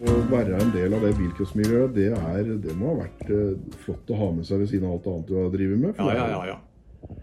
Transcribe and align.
Å 0.00 0.12
være 0.30 0.56
en 0.62 0.70
del 0.72 0.94
av 0.96 1.02
det 1.04 1.10
bilcrossmiljøet, 1.18 1.90
det, 1.94 2.06
er- 2.16 2.54
det 2.64 2.74
må 2.78 2.94
ha 2.94 3.02
vært 3.02 3.26
eh, 3.28 3.74
flott 3.84 4.08
å 4.14 4.16
ha 4.16 4.28
med 4.32 4.46
seg 4.48 4.62
ved 4.62 4.70
siden 4.70 4.86
av 4.88 4.94
alt 4.96 5.08
annet 5.12 5.26
du 5.28 5.34
har 5.36 5.50
drevet 5.52 5.82
med. 5.82 5.98
Ja, 6.00 6.14
ja, 6.16 6.28
ja. 6.30 6.54
ja. 6.54 7.16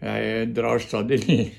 Jeg 0.00 0.48
drar 0.56 0.80
stadig 0.82 1.20
li- 1.28 1.52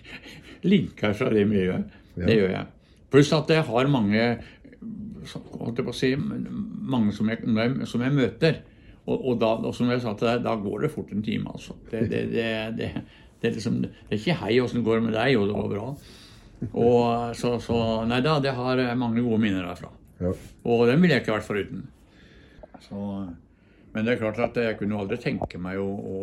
linker 0.67 1.13
fra 1.15 1.29
det 1.31 1.45
miljøet. 1.47 1.85
Det 2.17 2.35
gjør 2.35 2.51
jeg. 2.57 2.65
Pluss 3.11 3.31
at 3.37 3.49
jeg 3.53 3.63
har 3.67 3.87
mange 3.91 4.25
holdt 5.61 5.77
jeg 5.79 5.85
på 5.85 5.93
å 5.93 5.95
si, 5.95 6.09
mange 6.17 7.13
som 7.15 7.29
jeg, 7.31 7.45
som 7.87 8.03
jeg 8.03 8.15
møter. 8.17 8.59
Og, 9.05 9.15
og, 9.15 9.35
da, 9.41 9.53
og 9.65 9.73
som 9.75 9.89
jeg 9.89 10.01
sa 10.03 10.11
til 10.17 10.27
deg, 10.29 10.43
da 10.45 10.55
går 10.61 10.83
det 10.85 10.91
fort 10.93 11.11
en 11.15 11.23
time, 11.25 11.47
altså. 11.53 11.73
Det, 11.89 12.03
det, 12.11 12.21
det, 12.33 12.45
det, 12.77 12.89
det, 13.41 13.47
er, 13.49 13.55
liksom, 13.55 13.79
det 13.85 13.91
er 14.11 14.19
ikke 14.19 14.35
'hei, 14.41 14.59
åssen 14.61 14.83
går 14.85 14.99
det 14.99 15.05
med 15.07 15.15
deg?' 15.17 15.31
Jo, 15.33 15.45
det 15.47 15.55
går 15.57 15.71
bra. 15.71 15.87
Og 16.77 17.35
så, 17.39 17.55
så 17.63 17.77
Nei 18.05 18.19
da, 18.21 18.35
det 18.43 18.53
har 18.53 18.81
mange 18.99 19.23
gode 19.25 19.39
minner 19.41 19.65
derfra. 19.65 19.89
Ja. 20.21 20.31
Og 20.69 20.85
den 20.89 21.01
ville 21.01 21.17
jeg 21.17 21.25
ikke 21.25 21.35
vært 21.37 21.49
foruten. 21.49 21.83
Så, 22.85 23.03
men 23.93 24.07
det 24.07 24.15
er 24.15 24.23
klart 24.23 24.41
at 24.41 24.57
jeg 24.61 24.79
kunne 24.79 24.97
aldri 24.99 25.19
tenke 25.21 25.59
meg 25.61 25.79
å, 25.81 25.85
å, 25.87 26.17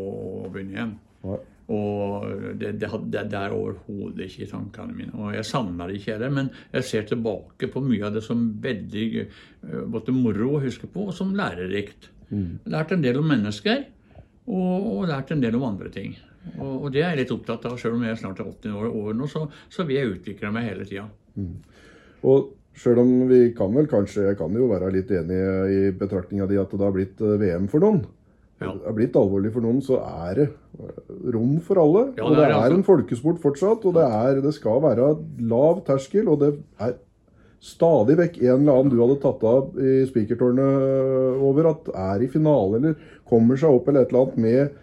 å 0.46 0.50
begynne 0.54 0.76
igjen. 0.76 0.98
Ja. 1.26 1.38
Og 1.68 2.30
det, 2.56 2.70
det, 2.80 2.88
det, 3.12 3.22
det 3.28 3.40
er 3.42 3.52
overhodet 3.52 4.24
ikke 4.24 4.46
i 4.46 4.48
tankene 4.48 4.94
mine. 4.96 5.12
Og 5.20 5.34
jeg 5.36 5.44
savner 5.44 5.90
det 5.90 5.98
ikke 5.98 6.14
heller, 6.14 6.32
men 6.32 6.48
jeg 6.72 6.86
ser 6.88 7.08
tilbake 7.10 7.68
på 7.68 7.82
mye 7.84 8.06
av 8.08 8.14
det 8.16 8.22
som 8.24 8.46
veldig 8.64 9.08
eh, 9.20 9.82
både 9.92 10.14
moro 10.16 10.54
å 10.56 10.62
huske 10.62 10.88
på, 10.88 11.10
og 11.10 11.16
som 11.16 11.34
lærerikt. 11.36 12.08
Lært 12.72 12.94
en 12.96 13.04
del 13.04 13.20
om 13.20 13.28
mennesker, 13.28 13.84
og, 14.48 14.88
og 14.94 15.04
lært 15.10 15.34
en 15.34 15.44
del 15.44 15.58
om 15.58 15.66
andre 15.68 15.92
ting. 15.92 16.16
Og, 16.56 16.86
og 16.86 16.88
det 16.94 17.02
er 17.02 17.12
jeg 17.12 17.24
litt 17.24 17.34
opptatt 17.36 17.66
av. 17.68 17.76
Selv 17.80 17.98
om 17.98 18.06
jeg 18.06 18.16
snart 18.20 18.40
er 18.40 18.48
80 18.48 18.78
år, 18.80 18.88
år 19.02 19.18
nå, 19.18 19.28
så, 19.28 19.44
så 19.72 19.84
vil 19.88 20.00
jeg 20.00 20.14
utvikle 20.14 20.52
meg 20.54 20.70
hele 20.70 20.88
tida. 20.88 21.04
Og 22.28 22.54
sjøl 22.78 23.00
om 23.02 23.10
vi 23.30 23.40
kan 23.56 23.74
vel 23.74 23.88
kanskje, 23.90 24.28
jeg 24.28 24.38
kan 24.38 24.54
jo 24.54 24.68
være 24.70 24.92
litt 24.94 25.10
enig 25.14 25.40
i 25.74 25.80
betraktninga 25.98 26.46
di 26.50 26.60
at 26.60 26.72
det 26.72 26.86
har 26.86 26.94
blitt 26.94 27.20
eh, 27.24 27.36
VM 27.40 27.66
for 27.70 27.84
noen. 27.84 28.04
Ja. 28.58 28.72
Det 28.74 28.88
har 28.88 28.96
blitt 28.96 29.18
alvorlig 29.18 29.52
for 29.54 29.62
noen, 29.62 29.82
så 29.84 30.00
er 30.02 30.40
det 30.40 30.46
eh, 30.48 31.02
rom 31.34 31.58
for 31.64 31.82
alle. 31.82 32.08
Ja, 32.18 32.26
og 32.26 32.34
det 32.36 32.44
er 32.44 32.52
det, 32.52 32.54
er 32.54 32.62
altså. 32.62 32.78
en 32.78 32.88
folkesport 32.88 33.42
fortsatt, 33.42 33.86
og 33.86 33.98
det, 33.98 34.06
er, 34.06 34.40
det 34.44 34.54
skal 34.56 34.82
være 34.84 35.12
lav 35.50 35.84
terskel. 35.86 36.30
Og 36.30 36.42
det 36.42 36.54
er 36.82 36.96
stadig 37.64 38.18
vekk 38.18 38.42
en 38.44 38.60
eller 38.62 38.80
annen 38.80 38.92
du 38.92 39.00
hadde 39.02 39.20
tatt 39.22 39.46
av 39.50 39.78
i 39.82 40.00
spikertårnet 40.06 41.40
over 41.42 41.72
at 41.72 41.88
er 41.90 42.22
i 42.22 42.30
finale 42.30 42.78
eller 42.78 43.08
kommer 43.26 43.58
seg 43.58 43.74
opp 43.74 43.88
eller 43.90 44.06
et 44.06 44.12
eller 44.12 44.28
annet 44.28 44.44
med 44.44 44.76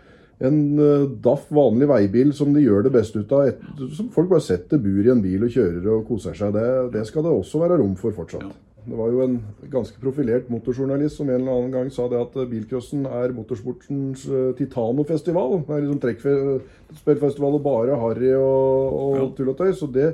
en 0.44 0.58
DAF 0.76 1.22
daff 1.24 1.46
vanlig 1.56 1.88
veibil 1.88 2.34
som 2.36 2.52
de 2.54 2.60
gjør 2.66 2.84
det 2.84 2.92
best 2.92 3.16
ut 3.16 3.32
av. 3.32 3.48
Et, 3.48 3.60
som 3.96 4.10
folk 4.12 4.28
bare 4.30 4.44
setter 4.44 4.82
bur 4.84 5.00
i 5.06 5.12
en 5.14 5.22
bil 5.24 5.46
og 5.48 5.54
kjører 5.54 5.88
og 5.94 6.08
koser 6.10 6.36
seg. 6.36 6.52
Det, 6.58 6.66
det 6.92 7.06
skal 7.08 7.24
det 7.24 7.32
også 7.32 7.62
være 7.64 7.78
rom 7.80 7.96
for 8.00 8.12
fortsatt. 8.16 8.52
Det 8.86 8.94
var 9.00 9.10
jo 9.10 9.24
en 9.24 9.40
ganske 9.74 9.98
profilert 9.98 10.50
motorjournalist 10.54 11.18
som 11.18 11.30
en 11.32 11.40
eller 11.40 11.56
annen 11.56 11.72
gang 11.74 11.88
sa 11.90 12.06
det 12.12 12.20
at 12.22 12.36
eh, 12.38 12.46
bilcrossen 12.52 13.08
er 13.10 13.32
motorsportens 13.34 14.28
uh, 14.30 14.52
titanofestival. 14.60 15.56
Det 15.66 15.74
er 15.74 15.82
liksom 15.88 16.02
trekkspillfestival 16.04 17.58
og 17.58 17.64
bare 17.66 17.98
harry 17.98 18.30
og, 18.38 19.00
og 19.00 19.16
Ja. 19.18 19.26
tull 19.40 19.50
og 19.56 19.58
tøy. 19.58 19.72
Så 19.74 19.90
det, 19.90 20.12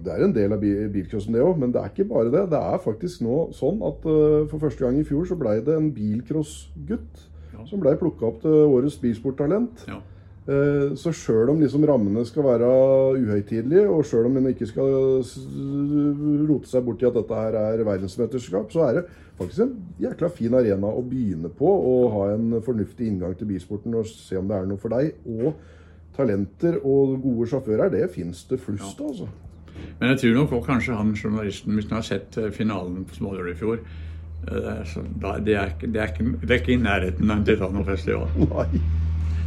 det 0.00 0.14
er 0.14 0.24
en 0.24 0.32
del 0.32 0.54
av 0.56 0.62
bi- 0.62 0.88
bilcrossen, 0.94 1.34
det 1.36 1.44
òg. 1.44 1.58
Men 1.60 1.74
det 1.74 1.82
er 1.82 1.92
ikke 1.92 2.08
bare 2.08 2.30
det. 2.32 2.46
Det 2.54 2.62
er 2.62 2.80
faktisk 2.86 3.20
nå 3.26 3.50
sånn 3.58 3.82
at 3.84 4.06
uh, 4.08 4.46
for 4.48 4.62
første 4.64 4.86
gang 4.86 4.96
i 5.02 5.04
fjor 5.04 5.28
så 5.28 5.36
blei 5.36 5.58
det 5.60 5.76
en 5.76 5.90
bilcrossgutt 5.92 7.26
Ja. 7.58 7.66
som 7.66 7.80
blei 7.82 7.96
plukka 7.98 8.26
opp 8.30 8.40
til 8.42 8.50
årets 8.70 8.96
bisporttalent. 9.02 9.84
Ja. 9.88 9.98
Eh, 10.48 10.94
Så 10.96 11.12
sjøl 11.12 11.50
om 11.52 11.60
liksom 11.60 11.84
rammene 11.84 12.24
skal 12.24 12.42
være 12.46 12.68
uhøytidelige, 13.18 13.88
og 13.90 14.04
sjøl 14.08 14.26
om 14.30 14.36
en 14.38 14.46
ikke 14.54 14.66
skal 14.70 14.86
rote 16.48 16.68
seg 16.70 16.84
bort 16.86 17.02
i 17.02 17.08
at 17.08 17.16
dette 17.18 17.34
her 17.40 17.56
er 17.60 17.82
verdensmesterskap, 17.84 18.70
så 18.72 18.86
er 18.88 19.00
det 19.00 19.04
faktisk 19.38 19.60
en 19.66 19.74
jækla 20.02 20.30
fin 20.34 20.54
arena 20.58 20.88
å 20.90 21.02
begynne 21.04 21.50
på 21.54 21.68
og 21.68 22.12
ha 22.14 22.22
en 22.34 22.60
fornuftig 22.64 23.10
inngang 23.10 23.36
til 23.38 23.50
bisporten 23.52 23.94
og 23.98 24.06
se 24.08 24.38
om 24.40 24.48
det 24.48 24.56
er 24.56 24.66
noe 24.70 24.80
for 24.80 24.88
deg. 24.94 25.12
Og 25.28 25.52
talenter 26.16 26.80
og 26.82 27.18
gode 27.22 27.46
sjåfører, 27.52 27.92
det 27.92 28.08
fins 28.10 28.44
det 28.50 28.58
flust 28.64 28.98
av, 29.00 29.12
altså. 29.12 29.28
Men 30.00 30.10
jeg 30.10 30.18
tror 30.24 30.34
nok 30.40 30.52
også 30.56 30.66
kanskje 30.72 30.96
han 30.98 31.12
journalisten, 31.14 31.74
hvis 31.76 31.86
han 31.86 32.00
har 32.00 32.06
sett 32.08 32.38
eh, 32.40 32.48
finalen 32.50 33.04
på 33.06 33.14
Småløy 33.20 33.52
i 33.52 33.58
fjor 33.58 33.78
det, 34.46 35.56
er 35.56 35.72
ikke, 35.72 36.72
i 36.72 36.76
nærheten 36.80 37.30
av 37.30 37.36
en 37.38 37.44
Titanofestival. 37.44 38.28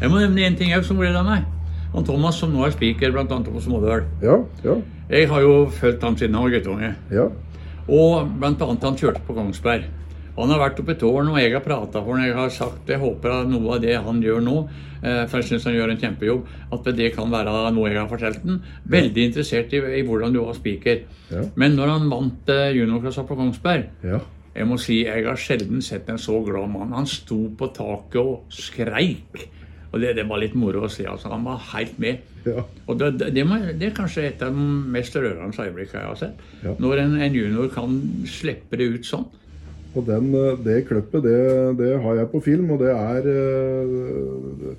Jeg 0.01 0.09
må 0.09 0.19
nevne 0.19 0.47
én 0.47 0.57
ting 0.57 0.73
òg 0.75 0.85
som 0.85 0.99
gleder 0.99 1.23
meg. 1.25 1.45
Han 1.91 2.05
Thomas 2.07 2.37
som 2.39 2.51
nå 2.53 2.63
er 2.65 2.73
speaker 2.75 3.11
bl.a. 3.11 3.25
på 3.25 3.61
Smådøl. 3.61 4.05
Ja, 4.23 4.37
ja, 4.63 4.75
Jeg 5.09 5.29
har 5.29 5.41
jo 5.41 5.65
fulgt 5.69 6.03
ham 6.03 6.17
siden 6.17 6.35
han 6.35 6.43
var 6.43 6.53
guttunge. 6.55 6.95
ja. 7.11 7.29
Og 7.91 8.29
bl.a. 8.39 8.53
han 8.55 8.97
kjørte 8.97 9.23
på 9.27 9.35
Kongsberg. 9.35 9.89
Han 10.37 10.51
har 10.53 10.61
vært 10.61 10.79
oppe 10.79 10.93
i 10.95 10.99
tårn, 10.99 11.27
og 11.33 11.39
jeg 11.41 11.51
har 11.51 11.63
prata 11.65 11.99
for 11.99 12.15
ham. 12.15 12.23
Jeg 12.23 12.35
har 12.37 12.51
sagt 12.53 12.89
jeg 12.89 13.01
håper 13.01 13.33
at 13.41 13.49
noe 13.51 13.75
av 13.75 13.81
det 13.83 13.97
han 13.99 14.21
gjør 14.23 14.39
nå, 14.45 14.57
eh, 15.01 15.23
for 15.27 15.41
jeg 15.41 15.49
syns 15.49 15.65
han 15.67 15.75
gjør 15.75 15.91
en 15.91 15.99
kjempejobb, 15.99 16.45
at 16.77 16.91
det 16.95 17.09
kan 17.17 17.33
være 17.33 17.73
noe 17.75 17.89
jeg 17.89 17.99
har 17.99 18.07
fortalt 18.09 18.45
ham. 18.45 18.61
Veldig 18.95 19.25
interessert 19.27 19.73
i, 19.75 19.81
i 19.99 20.05
hvordan 20.07 20.33
du 20.33 20.39
var 20.45 20.55
speaker. 20.55 21.03
Ja. 21.33 21.43
Men 21.59 21.75
når 21.75 21.91
han 21.97 22.07
vant 22.13 22.53
eh, 22.53 22.71
juniorklassa 22.77 23.25
på 23.27 23.37
Kongsberg 23.39 23.89
ja. 24.07 24.21
Jeg 24.51 24.67
må 24.67 24.77
si, 24.81 25.01
jeg 25.05 25.25
har 25.25 25.39
sjelden 25.39 25.83
sett 25.85 26.09
en 26.11 26.19
så 26.19 26.41
glad 26.43 26.71
mann. 26.73 26.91
Han 26.95 27.07
sto 27.07 27.45
på 27.57 27.69
taket 27.75 28.19
og 28.21 28.51
skreik. 28.51 29.45
Og 29.91 29.99
det, 29.99 30.13
det 30.17 30.25
var 30.27 30.39
litt 30.39 30.55
moro 30.55 30.85
å 30.87 30.91
se. 30.91 31.05
altså. 31.07 31.31
Han 31.31 31.45
var 31.47 31.59
helt 31.73 31.97
med. 31.99 32.23
ja. 32.47 32.63
Og 32.87 32.99
det, 32.99 33.13
det, 33.19 33.31
det, 33.35 33.87
er 33.87 33.95
kanskje 33.95 34.27
et 34.29 34.43
av 34.43 34.55
de 34.55 34.65
mest 34.95 35.15
rørende 35.15 35.55
øyeblikkene 35.55 36.03
jeg 36.03 36.09
har 36.09 36.19
sett. 36.19 36.45
Ja. 36.63 36.75
Når 36.79 37.03
en, 37.05 37.17
en 37.27 37.37
junior 37.37 37.71
kan 37.71 37.99
slippe 38.27 38.79
det 38.79 38.89
ut 38.95 39.07
sånn. 39.07 39.27
Og 39.91 40.07
den, 40.07 40.31
eh, 40.35 40.55
det 40.63 40.85
kløppet, 40.87 41.25
det, 41.25 41.39
det 41.79 41.91
har 42.03 42.21
jeg 42.21 42.31
på 42.31 42.39
film, 42.43 42.71
og 42.71 42.79
det 42.83 42.93
er 42.95 43.27
eh, 43.27 44.71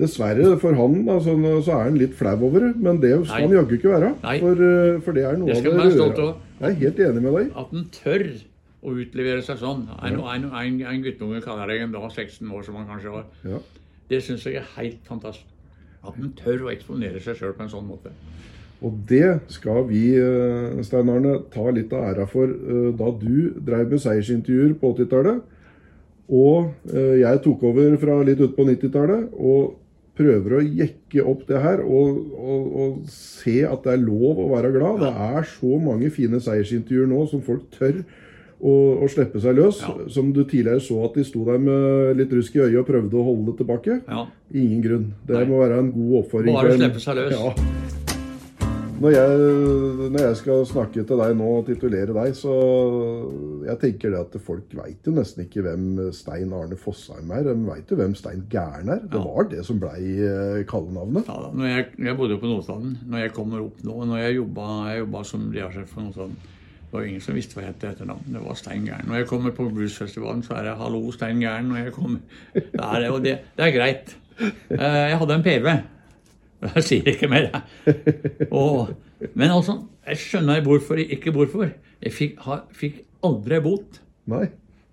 Dessverre 0.00 0.54
for 0.58 0.74
han 0.76 1.02
da, 1.06 1.18
så, 1.22 1.34
så 1.62 1.74
er 1.76 1.90
han 1.90 1.98
litt 2.00 2.14
flau 2.16 2.32
over 2.48 2.64
det, 2.64 2.70
men 2.80 2.96
det 3.00 3.12
skal 3.20 3.42
Nei. 3.42 3.42
han 3.44 3.56
jaggu 3.58 3.74
ikke 3.76 3.92
være. 3.92 4.08
For, 4.24 4.62
eh, 4.68 4.96
for 5.04 5.16
det 5.16 5.26
er 5.28 5.36
noe 5.40 5.52
Det 5.52 5.72
av 5.72 5.92
det 5.92 6.24
av. 6.24 6.32
Jeg 6.62 6.70
er 6.70 6.80
helt 6.80 7.02
enig 7.06 7.22
med 7.26 7.36
deg. 7.36 7.52
At 7.60 7.76
han 7.76 7.84
tør 7.92 8.24
å 8.82 8.96
utlevere 8.98 9.42
seg 9.46 9.60
sånn. 9.60 9.86
En, 10.02 10.18
en, 10.18 10.48
en, 10.50 10.82
en 10.90 11.04
guttunge 11.04 11.42
kaller 11.44 11.70
jeg 11.70 11.86
en 11.86 11.94
da 11.94 12.02
16 12.08 12.50
år, 12.50 12.64
som 12.66 12.78
han 12.80 12.88
kanskje 12.90 13.14
var. 13.14 13.28
Ja. 13.46 13.60
Det 14.10 14.20
syns 14.26 14.46
jeg 14.48 14.58
er 14.60 14.70
helt 14.76 15.02
fantastisk. 15.08 15.48
At 16.02 16.16
en 16.18 16.32
tør 16.34 16.66
å 16.66 16.72
eksponere 16.72 17.20
seg 17.22 17.38
sjøl 17.38 17.54
på 17.54 17.62
en 17.62 17.70
sånn 17.70 17.86
måte. 17.86 18.10
Og 18.82 18.96
det 19.06 19.28
skal 19.54 19.84
vi, 19.86 20.16
eh, 20.18 20.80
Stein 20.82 21.10
Arne, 21.12 21.36
ta 21.52 21.68
litt 21.70 21.92
av 21.94 22.08
æra 22.08 22.26
for 22.26 22.50
eh, 22.50 22.88
da 22.98 23.12
du 23.14 23.52
drev 23.62 23.92
med 23.94 24.02
seiersintervjuer 24.02 24.74
på 24.80 24.90
80-tallet. 24.96 25.44
Og 26.32 26.72
eh, 26.90 27.20
jeg 27.20 27.42
tok 27.44 27.62
over 27.70 27.94
fra 28.02 28.18
litt 28.26 28.42
ut 28.42 28.56
på 28.56 28.66
90-tallet 28.66 29.30
og 29.38 29.76
prøver 30.18 30.58
å 30.58 30.64
jekke 30.64 31.22
opp 31.24 31.46
det 31.48 31.62
her 31.62 31.80
og, 31.86 32.18
og, 32.36 32.66
og 32.82 32.98
se 33.08 33.62
at 33.64 33.86
det 33.86 33.94
er 33.94 34.02
lov 34.02 34.42
å 34.42 34.50
være 34.56 34.74
glad. 34.74 35.06
Det 35.06 35.12
er 35.28 35.48
så 35.54 35.78
mange 35.80 36.10
fine 36.12 36.42
seiersintervjuer 36.42 37.08
nå 37.14 37.22
som 37.30 37.44
folk 37.46 37.70
tør 37.78 38.02
å, 38.62 38.74
og, 39.00 39.08
slippe 39.10 39.42
seg 39.42 39.58
løs. 39.58 39.82
Ja. 39.82 39.94
Som 40.12 40.30
du 40.34 40.44
tidligere 40.44 40.82
så 40.82 41.00
at 41.08 41.18
de 41.18 41.26
sto 41.26 41.44
der 41.48 41.60
med 41.62 42.18
litt 42.20 42.32
rusk 42.34 42.56
i 42.58 42.64
øyet 42.66 42.82
og 42.84 42.88
prøvde 42.88 43.18
å 43.18 43.26
holde 43.26 43.50
det 43.50 43.58
tilbake. 43.62 44.00
Ja. 44.06 44.26
Ingen 44.54 44.84
grunn. 44.84 45.08
Det 45.26 45.40
Nei. 45.40 45.48
må 45.50 45.62
være 45.64 45.82
en 45.82 45.94
god 45.96 46.20
oppfordring. 46.22 46.58
Bare 46.60 46.78
slippe 46.78 47.02
seg 47.02 47.18
løs. 47.18 47.34
Ja. 47.34 47.90
Når 49.02 49.10
jeg, 49.16 49.38
når 50.14 50.20
jeg 50.20 50.34
skal 50.38 50.60
snakke 50.70 51.02
til 51.02 51.18
deg 51.18 51.32
nå 51.34 51.46
og 51.56 51.64
titulere 51.66 52.14
deg, 52.14 52.36
så 52.38 52.52
jeg 53.66 53.80
tenker 53.80 54.12
det 54.14 54.20
at 54.20 54.36
folk 54.46 54.76
veit 54.78 55.08
jo 55.08 55.14
nesten 55.16 55.42
ikke 55.42 55.64
hvem 55.66 55.88
Stein 56.14 56.54
Arne 56.54 56.78
Fossheim 56.78 57.32
er. 57.34 57.48
De 57.48 57.56
veit 57.66 57.90
jo 57.90 57.98
hvem 57.98 58.14
Stein 58.14 58.44
Gæren 58.52 58.92
er. 58.94 59.02
Det 59.10 59.24
var 59.24 59.48
det 59.50 59.64
som 59.66 59.82
blei 59.82 60.04
eh, 60.22 60.62
kallenavnet. 60.70 61.26
Ja, 61.26 61.40
da. 61.48 61.50
Når 61.50 61.72
jeg, 61.72 61.88
jeg 62.06 62.18
bodde 62.20 62.38
på 62.38 62.52
Notodden. 62.52 62.94
Når 63.10 63.24
jeg 63.24 63.34
kommer 63.34 63.66
opp 63.66 63.82
nå, 63.82 63.98
når 64.06 64.22
jeg 64.22 64.38
jobba, 64.38 64.68
jeg 64.92 65.02
jobba 65.02 65.24
som 65.32 65.50
DA-sjef 65.50 65.96
for 65.96 66.06
Notodden 66.06 66.38
Det 66.92 66.98
var 66.98 67.06
ingen 67.08 67.22
som 67.24 67.32
visste 67.34 67.56
hva 67.56 67.62
jeg 67.64 67.72
het 67.72 67.84
etter 67.88 68.04
navn. 68.04 68.26
Det 68.34 68.40
var 68.44 68.56
Stein 68.60 68.82
Gæren. 68.84 69.06
Når 69.08 69.16
jeg 69.22 69.26
kommer 69.30 69.54
på 69.56 69.64
bluesfestivalen, 69.72 70.42
så 70.44 70.52
er 70.58 70.62
det 70.66 70.74
'Hallo, 70.76 71.10
Stein 71.12 71.38
Gæren'. 71.40 71.62
Når 71.70 71.76
jeg 71.76 71.92
kommer. 71.92 72.18
Det 72.54 72.64
er, 72.82 73.10
og 73.10 73.24
det, 73.24 73.38
det 73.56 73.64
er 73.64 73.70
greit. 73.78 74.16
Eh, 74.40 74.78
Jeg 75.08 75.18
hadde 75.18 75.34
en 75.34 75.42
PV. 75.42 75.66
Jeg 76.74 76.84
sier 76.84 77.02
ikke 77.08 77.28
mer. 77.28 77.48
jeg. 77.86 78.46
Og, 78.50 78.90
men 79.34 79.50
altså, 79.50 79.78
jeg 80.06 80.16
skjønner 80.16 80.60
hvorfor, 80.60 80.94
ikke 80.94 81.30
hvorfor. 81.30 81.68
Jeg 82.02 82.12
fikk, 82.12 82.38
ha, 82.44 82.58
fikk 82.72 83.00
aldri 83.24 83.60
bot. 83.60 84.00
Nei. 84.26 84.46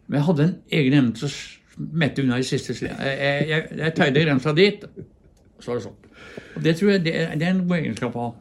Men 0.07 0.17
jeg 0.17 0.23
hadde 0.25 0.43
en 0.43 0.55
egen 0.71 0.93
evne 0.93 1.13
til 1.13 1.27
å 1.27 1.31
smette 1.75 2.21
unna 2.23 2.37
i 2.39 2.43
siste 2.47 2.73
sted. 2.73 2.89
Jeg, 2.89 3.17
jeg, 3.19 3.49
jeg, 3.49 3.67
jeg 3.77 3.95
tøyde 3.95 4.23
grensa 4.25 4.53
dit, 4.53 4.85
så 5.59 5.71
var 5.71 5.75
det 5.75 5.83
sånn. 5.83 5.99
Og 6.55 6.63
det 6.63 6.77
tror 6.79 6.91
jeg 6.91 7.03
det 7.05 7.13
det 7.39 7.47
er 7.47 7.51
en 7.51 7.67
god 7.67 7.77
egenskap 7.77 8.15
å 8.15 8.29
ha. 8.29 8.31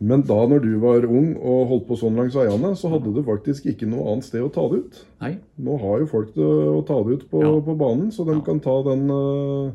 Men 0.00 0.22
da 0.24 0.46
når 0.48 0.62
du 0.64 0.70
var 0.80 1.04
ung 1.04 1.34
og 1.36 1.66
holdt 1.68 1.86
på 1.90 1.96
sånn 2.00 2.16
langs 2.16 2.32
veiene, 2.34 2.70
så 2.74 2.88
hadde 2.88 3.12
du 3.12 3.20
faktisk 3.26 3.66
ikke 3.68 3.84
noe 3.90 4.06
annet 4.14 4.24
sted 4.24 4.40
å 4.40 4.48
ta 4.54 4.64
det 4.72 4.78
ut. 4.86 5.00
Nei. 5.20 5.34
Nå 5.60 5.76
har 5.82 6.00
jo 6.00 6.06
folk 6.08 6.30
det 6.34 6.46
å 6.46 6.80
ta 6.88 6.96
det 7.04 7.18
ut 7.20 7.26
på, 7.30 7.42
Ja. 7.44 7.50
på 7.60 7.76
banen, 7.76 8.08
så 8.10 8.24
de 8.24 8.38
Ja. 8.38 8.40
kan 8.40 8.60
ta 8.64 8.82
den 8.82 9.10
uh, 9.10 9.70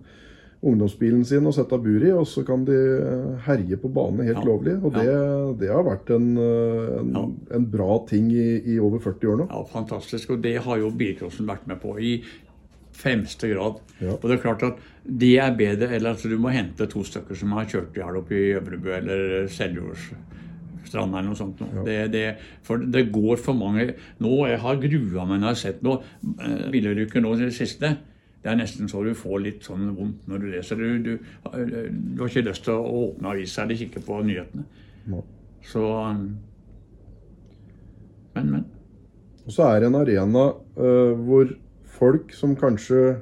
ungdomsbilen 0.66 1.24
sin 1.26 1.46
og 1.46 1.54
sette 1.54 1.78
bur 1.78 2.02
i, 2.02 2.10
og 2.12 2.26
så 2.26 2.42
kan 2.46 2.64
de 2.66 2.74
eh, 2.74 3.38
herje 3.46 3.78
på 3.78 3.92
bane 3.94 4.24
helt 4.26 4.40
Ja. 4.42 4.46
lovlig. 4.50 4.74
Og 4.84 4.94
det, 4.94 5.60
det 5.60 5.70
har 5.70 5.84
vært 5.86 6.10
en, 6.16 6.38
eh, 6.42 7.00
en, 7.04 7.36
en 7.54 7.66
bra 7.70 8.00
ting 8.10 8.32
i, 8.32 8.62
i 8.74 8.80
over 8.80 8.98
40 9.04 9.28
år 9.30 9.38
nå. 9.44 9.48
Ja, 9.52 9.62
fantastisk. 9.70 10.32
Og 10.32 10.42
det 10.42 10.56
har 10.66 10.78
jo 10.82 10.90
bilcrossen 10.90 11.46
vært 11.46 11.68
med 11.68 11.82
på 11.84 12.00
i 12.02 12.16
fremste 12.96 13.50
grad. 13.52 13.82
Ja. 14.00 14.16
Og 14.16 14.26
det 14.28 14.38
er 14.38 14.44
klart 14.44 14.64
at 14.68 14.80
det 15.06 15.36
er 15.42 15.58
bedre 15.58 15.92
enn 15.96 16.08
at 16.10 16.24
du 16.26 16.38
må 16.42 16.54
hente 16.54 16.88
to 16.90 17.04
stykker 17.06 17.38
som 17.38 17.54
har 17.58 17.68
kjørt 17.70 17.96
i 17.96 18.02
hjel 18.02 18.18
oppe 18.22 18.36
i 18.38 18.56
Øvrebø 18.58 18.96
eller 18.98 19.46
Seljordstranda 19.54 21.20
eller 21.20 21.30
noe 21.30 21.40
sånt. 21.40 21.62
Ja. 21.62 21.86
Det, 21.86 22.00
det, 22.16 22.26
for 22.66 22.82
det 22.82 23.06
går 23.14 23.38
for 23.42 23.58
mange 23.58 23.92
Nå 24.24 24.34
jeg 24.50 24.60
har 24.64 24.82
grua 24.82 25.28
meg 25.30 25.40
når 25.40 25.46
jeg 25.46 25.52
har 25.52 25.62
sett 25.62 25.86
noe 25.86 26.02
eh, 26.02 26.68
bilulykker 26.74 27.24
nå 27.24 27.36
i 27.38 27.46
det 27.46 27.54
siste. 27.58 27.94
Det 28.46 28.52
er 28.52 28.60
nesten 28.60 28.90
så 28.90 29.02
du 29.02 29.14
får 29.18 29.40
litt 29.42 29.66
sånn 29.66 29.88
vondt 29.98 30.28
når 30.30 30.42
du 30.42 30.48
leser. 30.54 30.78
Du, 30.78 31.00
du, 31.02 31.14
du 31.18 32.20
har 32.22 32.30
ikke 32.30 32.46
lyst 32.46 32.66
til 32.68 32.76
å 32.78 32.90
åpne 33.06 33.32
avisa 33.32 33.64
eller 33.64 33.80
kikke 33.80 34.04
på 34.06 34.20
nyhetene. 34.26 34.66
Ja. 35.10 35.22
Så 35.66 35.86
Men, 38.36 38.50
men. 38.52 38.66
Og 39.46 39.54
så 39.54 39.70
er 39.70 39.80
det 39.80 39.88
en 39.90 39.98
arena 39.98 40.44
uh, 40.52 41.14
hvor 41.26 41.50
folk 41.96 42.36
som 42.36 42.58
kanskje 42.60 43.16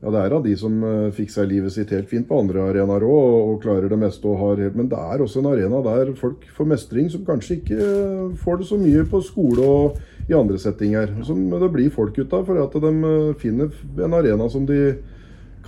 Ja, 0.00 0.08
det 0.08 0.20
er 0.20 0.32
av 0.32 0.44
de 0.46 0.54
som 0.56 0.78
uh, 0.80 1.10
fikk 1.12 1.28
seg 1.28 1.50
livet 1.50 1.74
sitt 1.74 1.90
helt 1.92 2.08
fint 2.08 2.24
på 2.24 2.38
andre 2.40 2.62
arenaer 2.70 3.04
òg, 3.04 3.34
og, 3.50 3.58
klarer 3.60 3.90
det 3.92 3.98
meste 4.00 4.24
og 4.30 4.38
har 4.40 4.62
helt 4.64 4.78
Men 4.78 4.88
det 4.88 4.96
er 4.96 5.20
også 5.20 5.42
en 5.42 5.50
arena 5.50 5.82
der 5.84 6.14
folk 6.16 6.46
får 6.56 6.70
mestring 6.70 7.10
som 7.12 7.26
kanskje 7.26 7.58
ikke 7.58 7.76
eh, 7.76 8.22
får 8.40 8.62
det 8.62 8.70
så 8.70 8.80
mye 8.80 9.04
på 9.10 9.20
skole 9.26 9.66
og 9.66 10.00
i 10.30 10.36
andre 10.36 10.56
settinger. 10.62 11.12
Som 11.26 11.50
det 11.50 11.72
blir 11.74 11.92
folk 11.92 12.16
ut 12.16 12.32
av, 12.32 12.46
for 12.48 12.62
at 12.62 12.76
de 12.80 12.92
eh, 13.12 13.36
finner 13.40 13.72
en 14.06 14.16
arena 14.16 14.48
som 14.48 14.64
de 14.66 14.80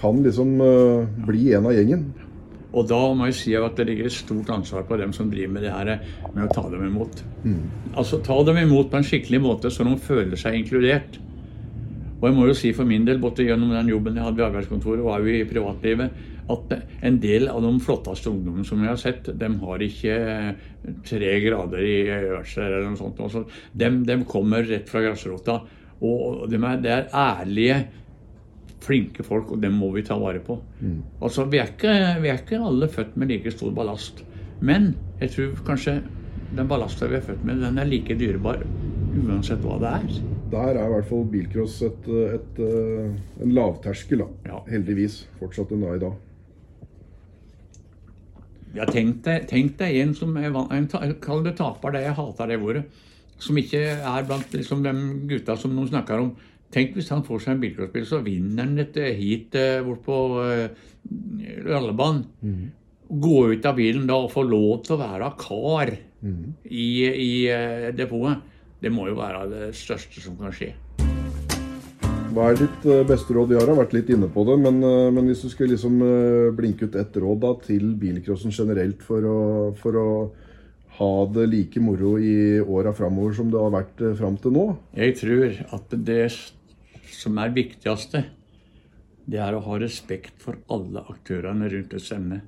kan 0.00 0.22
liksom 0.24 0.60
eh, 0.64 1.24
bli 1.26 1.52
en 1.52 1.68
av 1.68 1.76
gjengen. 1.76 2.06
Og 2.72 2.86
da 2.88 3.00
må 3.12 3.28
jeg 3.28 3.36
si 3.36 3.52
at 3.58 3.76
det 3.76 3.86
ligger 3.88 4.08
et 4.08 4.14
stort 4.16 4.48
ansvar 4.54 4.86
på 4.88 4.96
dem 4.96 5.12
som 5.12 5.28
driver 5.30 5.58
med 5.58 5.66
det 5.66 5.74
her 5.74 5.90
med 6.32 6.46
å 6.46 6.52
ta 6.54 6.64
dem 6.72 6.86
imot. 6.86 7.20
Altså 7.92 8.22
ta 8.24 8.38
dem 8.48 8.62
imot 8.62 8.88
på 8.92 9.00
en 9.00 9.06
skikkelig 9.06 9.42
måte, 9.44 9.72
så 9.72 9.84
de 9.84 9.92
føler 10.00 10.40
seg 10.40 10.56
inkludert. 10.56 11.18
Og 12.22 12.28
jeg 12.28 12.36
må 12.36 12.44
jo 12.46 12.54
si 12.54 12.70
for 12.70 12.86
min 12.86 13.02
del, 13.06 13.18
både 13.18 13.48
gjennom 13.48 13.72
den 13.74 13.88
jobben 13.90 14.14
jeg 14.14 14.22
hadde 14.22 14.38
i 14.38 14.44
arbeidskontoret 14.46 15.02
og 15.02 15.10
også 15.16 15.32
i 15.34 15.46
privatlivet, 15.50 16.20
at 16.52 16.74
en 17.08 17.16
del 17.22 17.48
av 17.50 17.64
de 17.64 17.72
flotteste 17.82 18.30
ungdommene 18.30 18.66
som 18.66 18.82
jeg 18.82 18.92
har 18.92 19.00
sett, 19.00 19.30
de 19.38 19.48
har 19.62 19.82
ikke 19.86 20.16
tre 21.08 21.32
grader 21.42 21.82
i 21.82 21.96
ørsel 22.38 22.68
eller 22.68 22.86
noe 22.86 23.00
sånt. 23.00 23.18
Også. 23.26 23.42
de, 23.74 23.90
de 24.06 24.18
kommer 24.28 24.62
rett 24.68 24.90
fra 24.90 25.02
grasrota. 25.02 25.58
Og 26.02 26.46
de 26.50 26.58
er, 26.58 26.78
det 26.82 26.94
er 26.94 27.10
ærlige, 27.14 27.80
flinke 28.82 29.22
folk, 29.26 29.52
og 29.54 29.62
dem 29.62 29.76
må 29.78 29.92
vi 29.94 30.02
ta 30.06 30.16
vare 30.18 30.42
på. 30.42 30.56
Altså, 31.22 31.46
vi 31.50 31.60
er, 31.62 31.70
ikke, 31.74 31.92
vi 32.22 32.30
er 32.30 32.40
ikke 32.42 32.62
alle 32.62 32.90
født 32.90 33.16
med 33.18 33.30
like 33.30 33.50
stor 33.54 33.74
ballast. 33.74 34.24
Men 34.62 34.92
jeg 35.20 35.34
tror 35.34 35.66
kanskje 35.66 36.00
den 36.56 36.68
ballasten 36.68 37.10
vi 37.10 37.18
er 37.18 37.26
født 37.26 37.44
med, 37.46 37.62
den 37.62 37.78
er 37.78 37.88
like 37.88 38.14
dyrebar 38.18 38.62
uansett 39.22 39.62
hva 39.64 39.78
det 39.82 39.92
er. 39.92 40.41
Der 40.52 40.76
er 40.76 40.84
i 40.84 40.92
hvert 40.92 41.08
fall 41.08 41.24
bilcross 41.32 41.78
et, 41.86 42.08
et, 42.36 42.58
et 42.60 43.46
en 43.46 43.54
lavterskel, 43.56 44.20
da. 44.20 44.26
Ja. 44.50 44.58
Heldigvis. 44.68 45.22
Fortsatt 45.40 45.72
en 45.72 45.86
dag 45.86 45.96
i 45.96 46.02
dag. 46.02 46.18
Ja, 48.76 48.86
tenk 48.88 49.18
deg, 49.24 49.46
tenk 49.50 49.74
deg 49.80 49.98
en 50.00 50.14
som 50.16 50.36
er 50.40 50.52
en, 50.52 50.86
ta- 50.88 51.02
Kall 51.24 51.42
det 51.44 51.56
taper, 51.58 51.92
det 51.92 52.04
jeg 52.06 52.16
hater 52.16 52.52
det 52.52 52.60
ordet. 52.60 52.84
Som 53.42 53.58
ikke 53.60 53.80
er 53.96 54.28
blant 54.28 54.52
liksom, 54.54 54.84
de 54.84 54.92
gutta 55.32 55.56
som 55.60 55.74
noen 55.76 55.90
snakker 55.90 56.20
om. 56.22 56.30
Tenk 56.72 56.94
hvis 56.96 57.10
han 57.12 57.24
får 57.26 57.42
seg 57.44 57.56
en 57.56 57.64
bilcrossbil, 57.64 58.06
så 58.08 58.22
vinner 58.24 58.62
han 58.64 58.78
et 58.80 58.96
eh, 58.96 59.10
heat 59.18 59.56
eh, 59.60 59.82
bort 59.84 60.00
på 60.06 60.20
uh, 60.40 60.68
rallebanen. 61.66 62.22
Gå 63.12 63.34
ut 63.52 63.66
av 63.68 63.76
bilen 63.76 64.06
da 64.08 64.16
og 64.24 64.30
få 64.32 64.44
lov 64.48 64.84
til 64.86 64.94
å 64.96 65.02
være 65.02 65.32
kar 65.40 65.92
i, 66.64 66.86
i 67.04 67.32
eh, 67.52 67.90
depotet. 67.98 68.40
Det 68.82 68.90
må 68.90 69.06
jo 69.06 69.14
være 69.14 69.46
det 69.46 69.66
største 69.78 70.22
som 70.24 70.34
kan 70.40 70.50
skje. 70.54 70.72
Hva 72.32 72.48
er 72.48 72.56
ditt 72.56 72.86
eh, 72.88 73.02
beste 73.06 73.34
råd? 73.36 73.50
Vi 73.52 73.58
har 73.60 73.70
vært 73.76 73.92
litt 73.94 74.08
inne 74.10 74.26
på 74.32 74.42
det, 74.48 74.56
men, 74.58 74.80
eh, 74.88 75.10
men 75.14 75.28
hvis 75.28 75.44
du 75.44 75.50
skulle 75.52 75.74
liksom 75.74 76.00
eh, 76.02 76.48
blinke 76.56 76.88
ut 76.88 76.96
ett 76.98 77.18
råd 77.20 77.42
da, 77.44 77.50
til 77.66 77.92
bilcrossen 78.00 78.54
generelt 78.56 79.04
for 79.04 79.28
å, 79.28 79.40
for 79.78 79.98
å 80.00 80.06
ha 80.96 81.10
det 81.36 81.44
like 81.52 81.82
moro 81.84 82.14
i 82.18 82.58
åra 82.60 82.94
framover 82.96 83.36
som 83.36 83.52
det 83.52 83.60
har 83.60 83.74
vært 83.74 84.02
fram 84.18 84.38
til 84.40 84.56
nå? 84.56 84.64
Jeg 84.96 85.18
tror 85.20 85.60
at 85.76 85.94
det 86.08 86.24
som 87.12 87.38
er 87.38 87.52
viktigste, 87.54 88.24
det 89.28 89.38
er 89.44 89.54
å 89.54 89.62
ha 89.68 89.78
respekt 89.82 90.40
for 90.42 90.58
alle 90.72 91.04
aktørene 91.12 91.68
rundt 91.70 91.94
et 91.94 92.10
emne. 92.16 92.40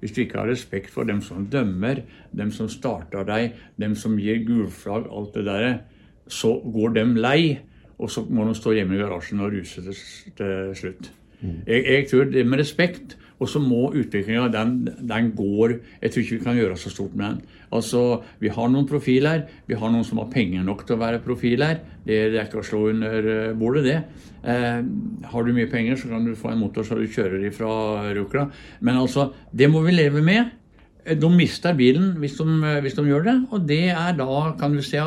Hvis 0.00 0.14
du 0.16 0.20
ikke 0.22 0.38
har 0.40 0.48
respekt 0.48 0.90
for 0.90 1.08
dem 1.08 1.20
som 1.22 1.46
dømmer, 1.52 2.02
dem 2.36 2.50
som 2.54 2.68
starter 2.72 3.24
deg, 3.28 3.56
dem 3.80 3.94
som 3.98 4.16
gir 4.20 4.42
gulflagg, 4.46 5.08
alt 5.12 5.34
det 5.36 5.44
der, 5.48 5.66
så 6.30 6.54
går 6.64 6.94
dem 6.96 7.16
lei, 7.20 7.60
og 8.00 8.10
så 8.10 8.24
må 8.24 8.46
de 8.48 8.54
stå 8.56 8.72
hjemme 8.76 8.96
i 8.96 9.00
garasjen 9.02 9.42
og 9.44 9.52
ruse 9.52 9.82
til, 9.84 9.96
slutt. 10.78 11.10
Jeg, 11.66 11.84
jeg 11.84 12.06
tror 12.10 12.30
det 12.32 12.46
med 12.46 12.60
respekt, 12.60 13.18
og 13.40 13.48
så 13.48 13.60
må 13.62 13.88
utviklinga 13.96 14.50
den, 14.52 14.74
den 14.84 15.30
går 15.36 15.78
Jeg 16.02 16.12
tror 16.12 16.22
ikke 16.22 16.36
vi 16.36 16.44
kan 16.44 16.58
gjøre 16.58 16.76
så 16.76 16.92
stort 16.92 17.14
med 17.16 17.26
den. 17.26 17.56
Altså, 17.72 18.22
Vi 18.40 18.52
har 18.52 18.68
noen 18.68 18.86
profiler. 18.88 19.46
Vi 19.66 19.74
har 19.74 19.90
noen 19.90 20.04
som 20.04 20.20
har 20.20 20.28
penger 20.32 20.62
nok 20.66 20.84
til 20.86 20.98
å 20.98 21.00
være 21.00 21.22
profiler. 21.24 21.80
Det, 22.04 22.18
er 22.28 22.44
ikke 22.44 22.60
å 22.60 22.66
slå 22.66 22.82
under 22.92 23.30
eh, 23.32 23.56
bordet, 23.56 23.84
det. 23.86 23.98
Eh, 24.44 24.80
har 25.32 25.44
du 25.44 25.52
mye 25.56 25.70
penger, 25.72 25.96
så 25.96 26.12
kan 26.12 26.24
du 26.24 26.36
få 26.36 26.52
en 26.52 26.60
motor 26.60 26.84
så 26.84 26.98
du 26.98 27.08
kjører 27.08 27.44
ifra 27.48 28.12
Rukla. 28.16 28.48
Men 28.80 29.00
altså, 29.00 29.30
det 29.52 29.70
må 29.72 29.84
vi 29.86 29.96
leve 29.96 30.24
med. 30.24 30.52
Eh, 31.04 31.16
De 31.16 31.32
mister 31.32 31.76
bilen 31.78 32.14
hvis 32.20 32.36
de, 32.38 32.46
eh, 32.66 32.80
hvis 32.84 32.98
de 32.98 33.06
gjør 33.08 33.24
det, 33.24 33.36
og 33.50 33.66
det 33.68 33.82
er 33.94 34.16
da, 34.20 34.28
kan 34.60 34.76
du 34.76 34.82
se, 34.84 35.00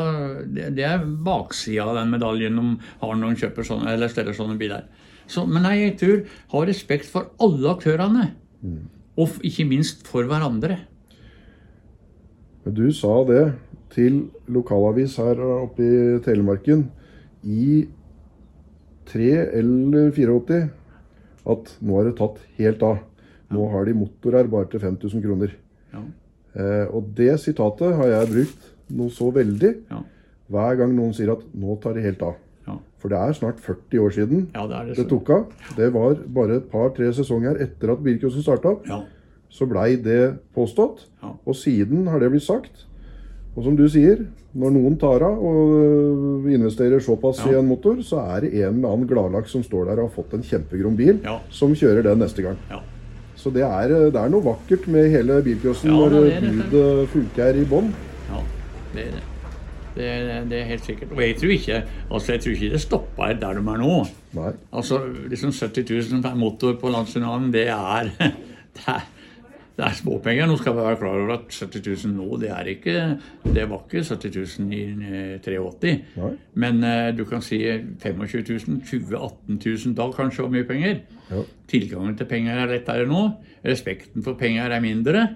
det 0.73 0.85
er 0.89 1.05
baksida 1.05 1.85
av 1.89 2.01
den 2.01 2.13
medaljen 2.17 2.57
de 2.57 2.93
har 3.03 3.15
når 3.15 3.33
de 3.33 3.45
kjøper 3.45 3.69
sånne, 3.69 3.93
eller 3.93 4.11
steller 4.11 4.37
sånne 4.37 4.57
biler. 4.57 4.89
Så, 5.27 5.45
men 5.47 5.63
nei, 5.65 5.75
jeg 5.81 5.97
tror 6.01 6.23
ha 6.53 6.63
respekt 6.67 7.09
for 7.09 7.31
alle 7.43 7.69
aktørene. 7.73 8.29
Og 9.19 9.37
ikke 9.45 9.65
minst 9.69 10.07
for 10.09 10.27
hverandre. 10.29 10.79
Men 12.63 12.77
Du 12.77 12.85
sa 12.95 13.23
det 13.27 13.43
til 13.93 14.23
lokalavis 14.47 15.17
her 15.21 15.39
oppe 15.43 15.83
i 15.85 16.19
Telemarken 16.25 16.87
i 17.43 17.85
3 19.11 19.29
eller 19.59 20.11
84 20.15 20.63
at 21.53 21.73
nå 21.83 21.97
har 21.99 22.07
det 22.07 22.15
tatt 22.17 22.39
helt 22.57 22.83
av. 22.87 23.01
Nå 23.53 23.67
har 23.69 23.85
de 23.85 23.93
motorer 23.99 24.47
bare 24.49 24.69
til 24.71 24.81
5000 24.81 25.21
kroner. 25.21 25.51
Ja, 25.93 26.01
Eh, 26.53 26.85
og 26.93 27.07
det 27.17 27.33
sitatet 27.41 27.95
har 27.97 28.09
jeg 28.11 28.29
brukt 28.29 28.65
noe 28.93 29.09
så 29.13 29.31
veldig 29.33 29.71
ja, 29.89 30.01
hver 30.53 30.75
gang 30.77 30.91
noen 30.93 31.15
sier 31.17 31.31
at 31.33 31.41
nå 31.57 31.79
tar 31.81 31.95
det 31.97 32.03
helt 32.05 32.21
av. 32.27 32.35
ja. 32.67 32.77
For 32.99 33.09
det 33.09 33.17
er 33.19 33.33
snart 33.33 33.59
40 33.59 33.99
år 33.99 34.09
siden 34.15 34.47
ja 34.55 34.67
det 34.67 34.81
det. 34.87 34.95
det 35.01 35.09
tok 35.09 35.29
av. 35.29 35.45
Det 35.75 35.89
var 35.93 36.15
bare 36.27 36.55
et 36.61 36.69
par-tre 36.71 37.11
sesonger 37.13 37.59
etter 37.61 37.91
at 37.91 38.03
bilcrossen 38.03 38.41
starta. 38.45 38.77
Ja, 38.87 39.01
Så 39.53 39.67
blei 39.69 39.95
det 40.01 40.37
påstått, 40.55 41.05
Ja. 41.21 41.29
og 41.45 41.55
siden 41.55 42.07
har 42.07 42.19
det 42.19 42.31
blitt 42.31 42.43
sagt. 42.47 42.85
Og 43.55 43.63
som 43.63 43.75
du 43.77 43.83
sier, 43.87 44.25
når 44.55 44.71
noen 44.73 44.95
tar 44.97 45.21
av 45.21 45.37
og 45.37 45.73
øh, 45.77 46.53
investerer 46.53 46.99
såpass 46.99 47.43
i 47.45 47.53
en 47.53 47.67
motor, 47.67 47.99
så 48.01 48.17
er 48.35 48.39
det 48.41 48.53
en 48.63 48.79
eller 48.79 48.89
annen 48.95 49.07
gladlaks 49.07 49.51
som 49.51 49.61
står 49.63 49.85
der 49.91 49.99
og 50.01 50.09
har 50.09 50.15
fått 50.15 50.33
en 50.33 50.41
kjempegrom 50.41 50.95
bil, 50.97 51.19
som 51.51 51.75
kjører 51.75 52.01
den 52.03 52.17
neste 52.19 52.41
gang. 52.41 52.57
ja. 52.71 52.79
Så 53.35 53.49
det 53.53 53.61
er, 53.61 53.89
øh, 53.91 54.11
det 54.13 54.15
er 54.15 54.29
noe 54.29 54.41
vakkert 54.45 54.87
med 54.87 55.09
hele 55.11 55.41
bilcrossen 55.43 55.91
når 55.91 56.09
det 56.09 56.41
budet 56.71 57.09
funker 57.09 57.53
i 57.61 57.65
bånn. 57.65 57.91
ja 58.31 58.39
det 58.95 59.01
er 59.07 59.11
det. 59.11 59.23
Det 59.95 60.09
det 60.49 60.59
er 60.59 60.69
helt 60.73 60.85
sikkert. 60.85 61.11
Og 61.11 61.21
jeg 61.21 61.37
tror 61.39 61.55
ikke 61.55 61.81
altså 62.09 62.35
jeg 62.35 62.43
tror 62.43 62.57
ikke 62.57 62.73
det 62.73 62.81
stopper 62.81 63.33
der 63.33 63.59
de 63.59 63.65
er 63.73 63.81
nå. 63.83 63.95
Nei. 64.33 64.51
Altså, 64.73 65.01
liksom 65.29 65.51
70 65.51 66.11
000 66.11 66.23
per 66.23 66.35
motor 66.35 66.77
på 66.81 66.89
landsfinalen, 66.89 67.51
det 67.53 67.67
er 67.69 68.09
Det 68.73 68.87
er, 68.89 69.03
det 69.77 69.85
er 69.85 69.93
småpenger. 69.93 70.47
Nå 70.49 70.55
skal 70.57 70.73
vi 70.73 70.81
være 70.81 70.97
klar 70.97 71.19
over 71.21 71.33
at 71.35 71.53
70 71.53 72.05
000 72.05 72.15
nå, 72.15 72.39
det 72.41 72.49
er 72.49 72.69
ikke 72.71 72.95
Det 73.45 73.67
var 73.69 73.83
ikke 73.85 74.03
70 74.03 74.59
000 74.59 74.73
i 74.73 74.81
eh, 74.89 75.35
83. 75.45 75.93
Nei. 76.17 76.31
Men 76.53 76.81
uh, 76.83 77.11
du 77.17 77.21
kan 77.29 77.41
si 77.45 77.61
25 78.01 78.43
000, 78.49 78.81
20 78.89 79.17
18 79.17 79.61
000 79.61 79.95
da 79.97 80.09
kanskje 80.13 80.47
var 80.47 80.53
mye 80.55 80.67
penger. 80.69 81.01
Ja. 81.29 81.45
Tilgangen 81.69 82.17
til 82.17 82.29
penger 82.29 82.63
er 82.63 82.73
lettere 82.73 83.05
nå. 83.09 83.27
Respekten 83.65 84.25
for 84.25 84.37
penger 84.39 84.73
er 84.73 84.81
mindre. 84.81 85.27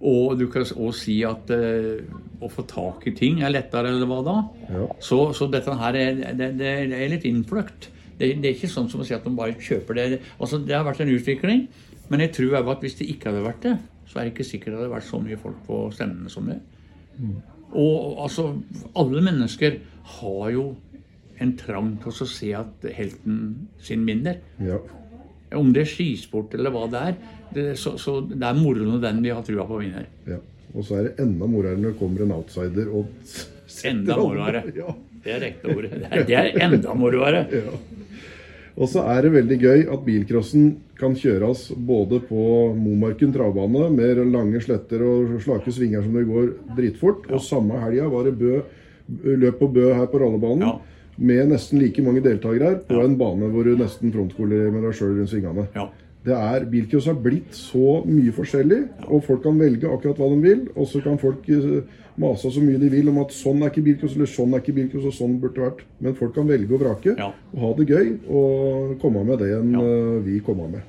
Og 0.00 0.36
du 0.40 0.46
kan 0.52 0.64
òg 0.64 0.94
si 0.96 1.18
at 1.26 1.50
eh, 1.52 2.04
å 2.40 2.48
få 2.52 2.64
tak 2.68 3.06
i 3.10 3.14
ting 3.16 3.42
er 3.44 3.52
lettere, 3.52 3.92
eller 3.92 4.08
hva 4.08 4.20
da? 4.24 4.36
Ja. 4.72 4.86
Så, 5.04 5.18
så 5.36 5.48
dette 5.52 5.74
her 5.80 5.98
er, 6.00 6.22
det, 6.38 6.52
det 6.60 6.70
er 6.96 7.12
litt 7.12 7.26
innfløkt. 7.28 7.90
Det, 8.16 8.30
det 8.40 8.48
er 8.48 8.54
ikke 8.54 8.72
sånn 8.72 8.88
som 8.88 9.02
å 9.02 9.06
si 9.06 9.14
at 9.16 9.26
de 9.26 9.34
bare 9.36 9.58
kjøper 9.60 9.98
det. 9.98 10.06
Altså, 10.38 10.62
Det 10.64 10.76
har 10.76 10.86
vært 10.86 11.02
en 11.04 11.12
utvikling, 11.12 11.66
men 12.08 12.24
jeg 12.24 12.32
tror 12.38 12.60
også 12.60 12.76
at 12.76 12.86
hvis 12.86 12.98
det 13.00 13.10
ikke 13.12 13.30
hadde 13.30 13.44
vært 13.44 13.66
det, 13.66 13.74
så 14.06 14.18
er 14.18 14.26
det 14.26 14.32
ikke 14.32 14.48
sikkert 14.48 14.72
det 14.72 14.80
hadde 14.80 14.94
vært 14.94 15.08
så 15.10 15.20
mye 15.20 15.38
folk 15.42 15.62
på 15.66 15.82
stemmene 15.92 16.32
som 16.32 16.48
det. 16.48 16.60
Og 17.76 18.22
altså, 18.22 18.48
alle 18.96 19.22
mennesker 19.26 19.80
har 20.16 20.50
jo 20.54 20.66
en 21.42 21.56
trang 21.58 21.96
til 22.00 22.12
å 22.12 22.28
se 22.30 22.52
at 22.56 22.86
helten 22.96 23.40
sin 23.82 24.06
vinner. 24.08 24.38
Ja. 24.62 24.78
Om 25.56 25.72
det 25.74 25.84
er 25.84 25.90
skisport 25.90 26.54
eller 26.56 26.72
hva 26.74 26.86
det 26.90 27.02
er, 27.10 27.18
det, 27.54 27.66
så, 27.80 27.96
så 28.00 28.20
det 28.26 28.42
er 28.42 28.58
moroen 28.58 28.96
og 28.96 29.02
den 29.02 29.22
vi 29.24 29.32
har 29.34 29.44
trua 29.46 29.66
på 29.68 29.80
vinner. 29.82 30.06
Ja. 30.28 30.40
Og 30.76 30.84
så 30.84 30.98
er 30.98 31.08
det 31.08 31.24
enda 31.24 31.48
moroere 31.48 31.78
når 31.80 31.94
det 31.94 32.00
kommer 32.00 32.24
en 32.24 32.34
outsider 32.36 32.88
og 32.92 33.12
setter 33.26 33.92
Enda 33.92 34.16
moroere. 34.20 34.64
Ja. 34.82 34.96
Det 35.26 35.32
er 35.34 35.40
riktig 35.42 35.72
ordet. 35.74 35.88
Det 35.98 36.06
er, 36.06 36.24
det 36.26 36.36
er 36.38 36.66
enda 36.68 36.94
moroere. 36.94 37.46
Ja. 37.66 37.78
Og 38.76 38.90
så 38.92 39.06
er 39.08 39.24
det 39.24 39.32
veldig 39.32 39.56
gøy 39.56 39.86
at 39.88 40.02
bilcrossen 40.04 40.66
kan 41.00 41.14
kjøres 41.16 41.70
både 41.88 42.18
på 42.28 42.42
Momarken 42.76 43.30
travbane 43.32 43.86
med 43.94 44.20
lange 44.28 44.60
sletter 44.60 45.00
og 45.00 45.38
slake 45.40 45.72
svinger 45.72 46.04
som 46.04 46.12
det 46.12 46.26
går 46.28 46.50
dritfort, 46.76 47.24
og 47.32 47.40
samme 47.40 47.80
helga 47.80 48.10
var 48.12 48.28
det 48.28 48.34
Bø, 48.36 48.58
løp 49.24 49.56
på 49.62 49.70
Bø 49.72 49.86
her 49.96 50.10
på 50.12 50.20
rallebanen. 50.20 50.66
Ja. 50.66 50.74
Med 51.16 51.48
nesten 51.54 51.80
like 51.80 52.04
mange 52.04 52.20
deltakere 52.20 52.74
her 52.74 52.82
på 52.84 53.00
en 53.00 53.16
bane 53.16 53.48
hvor 53.48 53.64
du 53.64 53.78
nesten 53.80 54.12
frontskoler 54.12 54.68
med 54.68 54.84
deg 54.84 54.98
sjøl 54.98 55.14
rundt 55.16 55.32
svingene. 55.32 55.64
Det 56.26 56.34
er, 56.34 56.64
Bilcross 56.66 57.06
har 57.06 57.14
blitt 57.22 57.54
så 57.54 58.00
mye 58.08 58.32
forskjellig, 58.34 58.80
og 59.06 59.22
folk 59.28 59.44
kan 59.46 59.60
velge 59.62 59.86
akkurat 59.86 60.18
hva 60.18 60.26
de 60.32 60.40
vil. 60.42 60.64
Og 60.74 60.88
så 60.90 60.98
kan 61.04 61.20
folk 61.22 61.46
eh, 61.54 61.84
mase 62.18 62.50
så 62.50 62.62
mye 62.64 62.80
de 62.82 62.88
vil 62.90 63.12
om 63.12 63.20
at 63.22 63.30
sånn 63.36 63.62
er 63.62 63.70
ikke 63.70 63.84
bilcross, 63.86 64.16
eller 64.18 64.32
sånn 64.32 64.56
er 64.56 64.64
ikke 64.64 64.74
bilcross, 64.80 65.06
og 65.12 65.14
sånn 65.14 65.36
burde 65.42 65.54
det 65.60 65.66
vært. 65.68 65.84
Men 66.02 66.16
folk 66.18 66.34
kan 66.34 66.48
velge 66.50 66.74
og 66.74 66.82
vrake, 66.82 67.14
Ja. 67.20 67.30
og 67.54 67.62
ha 67.62 67.70
det 67.78 67.86
gøy, 67.92 68.10
og 68.26 68.96
komme 69.04 69.22
med 69.28 69.38
det 69.44 69.52
en, 69.60 69.70
ja. 69.78 69.86
vi 70.26 70.40
kommer 70.42 70.68
med. 70.74 70.82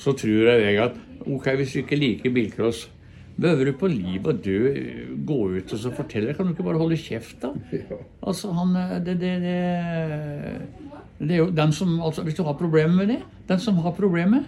Så 0.00 0.16
tror 0.16 0.48
jeg 0.48 0.64
jeg 0.64 0.80
at 0.88 0.96
ok, 1.28 1.46
hvis 1.60 1.72
du 1.76 1.82
ikke 1.84 2.00
liker 2.00 2.32
bilcross, 2.34 2.86
behøver 3.40 3.64
du 3.68 3.72
på 3.78 3.88
liv 3.90 4.26
og 4.30 4.40
død 4.44 4.80
gå 5.26 5.38
ut 5.58 5.72
og 5.76 5.78
så 5.84 5.92
fortelle? 5.92 6.32
Kan 6.38 6.46
du 6.46 6.52
ikke 6.54 6.66
bare 6.70 6.78
holde 6.80 6.96
kjeft, 6.96 7.36
da? 7.42 7.52
Ja. 7.90 8.00
Altså, 8.22 8.52
han 8.56 8.72
Det, 9.04 9.18
det, 9.20 9.34
det, 9.44 9.58
det 11.18 11.36
er 11.36 11.42
jo 11.44 11.48
den 11.54 11.72
som 11.72 12.00
altså, 12.02 12.22
Hvis 12.22 12.34
du 12.34 12.42
har 12.42 12.56
problemer 12.58 12.94
med 12.94 13.08
det, 13.14 13.22
den 13.48 13.58
som 13.62 13.76
har 13.84 13.94
problemet, 13.94 14.44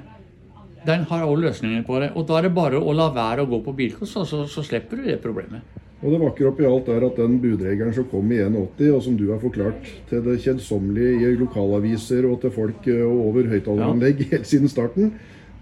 den 0.87 1.07
har 1.09 1.25
også 1.25 1.43
løsninger 1.43 1.83
på 1.87 2.01
det. 2.01 2.13
Og 2.15 2.27
da 2.29 2.39
er 2.39 2.47
det 2.47 2.55
bare 2.55 2.79
å 2.79 2.95
la 2.95 3.09
være 3.15 3.43
å 3.43 3.51
gå 3.51 3.61
på 3.65 3.75
bilkurs, 3.75 4.17
og 4.17 4.27
så, 4.27 4.45
så 4.51 4.63
slipper 4.63 5.01
du 5.01 5.09
det 5.11 5.21
problemet. 5.23 5.63
Og 6.05 6.13
det 6.13 6.19
vakre 6.21 6.51
oppi 6.51 6.67
alt 6.69 6.91
er 6.93 7.07
at 7.07 7.17
den 7.17 7.39
budregelen 7.41 7.95
som 7.97 8.05
kom 8.11 8.29
i 8.31 8.43
81, 8.45 8.91
og 8.93 9.01
som 9.03 9.17
du 9.17 9.25
har 9.31 9.41
forklart 9.41 9.89
til 10.11 10.21
det 10.27 10.37
kjedsommelige 10.45 11.33
i 11.33 11.39
lokalaviser 11.41 12.29
og 12.29 12.43
til 12.43 12.53
folk 12.55 12.87
eh, 12.93 13.01
over 13.07 13.49
høyttaleranlegg 13.49 14.27
helt 14.31 14.47
siden 14.47 14.71
starten, 14.71 15.15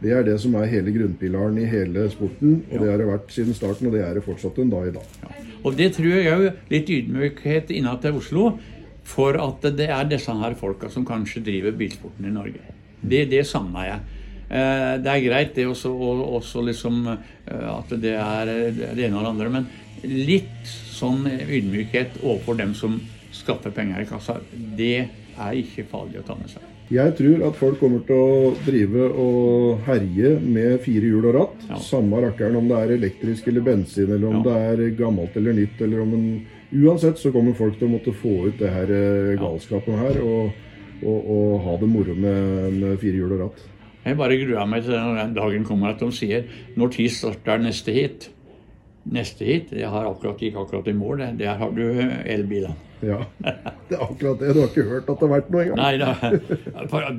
det 0.02 0.12
er 0.12 0.26
det 0.26 0.34
som 0.42 0.56
er 0.58 0.68
hele 0.68 0.92
grunnpilaren 0.92 1.56
i 1.62 1.68
hele 1.70 2.08
sporten. 2.12 2.58
Og 2.68 2.82
det 2.82 2.90
har 2.90 2.98
det 3.00 3.06
vært 3.08 3.30
siden 3.32 3.56
starten, 3.56 3.88
og 3.88 3.94
det 3.94 4.02
er 4.04 4.18
det 4.18 4.24
fortsatt 4.26 4.58
en 4.60 4.72
dag 4.74 4.90
i 4.90 4.94
dag. 4.98 5.38
Og 5.64 5.78
det 5.78 5.92
tror 5.96 6.10
jeg 6.12 6.34
òg 6.34 6.72
litt 6.74 6.90
ydmykhet 6.92 7.70
innad 7.72 8.02
til 8.02 8.18
Oslo 8.18 8.50
for 9.04 9.36
at 9.40 9.64
det 9.76 9.88
er 9.92 10.04
disse 10.08 10.32
her 10.32 10.56
folka 10.58 10.88
som 10.92 11.04
kanskje 11.06 11.42
driver 11.44 11.76
bilsporten 11.76 12.26
i 12.28 12.32
Norge. 12.34 12.62
Det, 13.04 13.26
det 13.30 13.44
savner 13.46 13.88
jeg. 13.90 14.20
Eh, 14.48 14.92
Det 15.04 15.10
er 15.12 15.24
greit 15.26 15.54
det 15.54 15.66
også, 15.68 15.92
også 15.92 16.62
liksom 16.64 17.02
eh, 17.12 17.68
at 17.74 17.92
det 18.00 18.14
er 18.16 18.52
det 18.96 19.06
ene 19.06 19.18
og 19.18 19.24
det 19.26 19.32
andre, 19.34 19.50
men 19.50 19.68
litt 20.04 20.68
sånn 20.94 21.26
ydmykhet 21.26 22.20
overfor 22.22 22.56
dem 22.60 22.74
som 22.76 23.00
skaffer 23.34 23.72
penger 23.74 24.04
i 24.04 24.08
kassa, 24.08 24.38
det 24.52 25.08
er 25.34 25.58
ikke 25.58 25.86
farlig 25.90 26.20
å 26.20 26.26
ta 26.26 26.36
med 26.38 26.52
seg. 26.52 26.73
Jeg 26.92 27.14
tror 27.16 27.42
at 27.48 27.56
folk 27.56 27.78
kommer 27.80 28.02
til 28.04 28.18
å 28.20 28.50
drive 28.66 29.06
og 29.16 29.86
herje 29.86 30.34
med 30.44 30.82
fire 30.84 31.08
hjul 31.08 31.24
og 31.30 31.34
ratt. 31.38 31.62
Ja. 31.70 31.78
Samme 31.80 32.20
rakkeren 32.26 32.58
om 32.60 32.68
det 32.68 32.76
er 32.76 32.92
elektrisk 32.98 33.48
eller 33.48 33.64
bensin, 33.64 34.10
eller 34.12 34.28
om 34.28 34.42
Ja. 34.42 34.42
det 34.44 34.56
er 34.84 34.96
gammelt 34.98 35.36
eller 35.36 35.52
nytt. 35.56 35.80
eller 35.80 36.00
om 36.02 36.12
en... 36.14 36.26
Uansett 36.74 37.18
så 37.18 37.30
kommer 37.32 37.54
folk 37.54 37.78
til 37.78 37.86
å 37.86 37.92
måtte 37.92 38.12
få 38.12 38.48
ut 38.48 38.58
det 38.58 38.68
her 38.68 38.90
eh, 38.90 39.36
galskapen 39.38 39.94
her 39.96 40.16
og, 40.24 40.50
og, 41.04 41.30
og 41.30 41.60
ha 41.64 41.76
det 41.78 41.88
moro 41.88 42.14
med, 42.18 42.72
med 42.80 42.98
fire 42.98 43.14
hjul 43.20 43.32
og 43.36 43.40
ratt. 43.46 43.64
Jeg 44.04 44.16
bare 44.18 44.36
gruer 44.36 44.66
meg 44.68 44.82
til 44.84 44.92
den 44.92 45.34
dagen 45.36 45.64
kommer 45.64 45.94
at 45.94 46.02
de 46.02 46.10
sier 46.12 46.44
når 46.76 46.90
tid 46.98 47.10
starter 47.14 47.62
neste 47.62 47.94
hit. 47.94 48.28
Neste 49.12 49.44
hit 49.44 49.70
det 49.70 49.84
har 49.84 50.06
akkurat, 50.08 50.38
gikk 50.40 50.54
akkurat 50.56 50.86
i 50.88 50.92
mål. 50.96 51.18
det. 51.18 51.30
Der 51.42 51.58
har 51.60 51.70
du 51.76 51.82
elbilen. 52.24 52.72
Ja, 53.04 53.18
det 53.44 53.98
er 53.98 54.04
akkurat 54.06 54.38
det. 54.40 54.54
Du 54.56 54.60
har 54.62 54.68
ikke 54.70 54.86
hørt 54.88 55.08
at 55.10 55.18
det 55.20 55.28
har 55.28 55.34
vært 55.34 55.50
noe 55.52 55.64
engang. 55.64 55.76
Nei 55.76 55.96
da. 56.00 57.10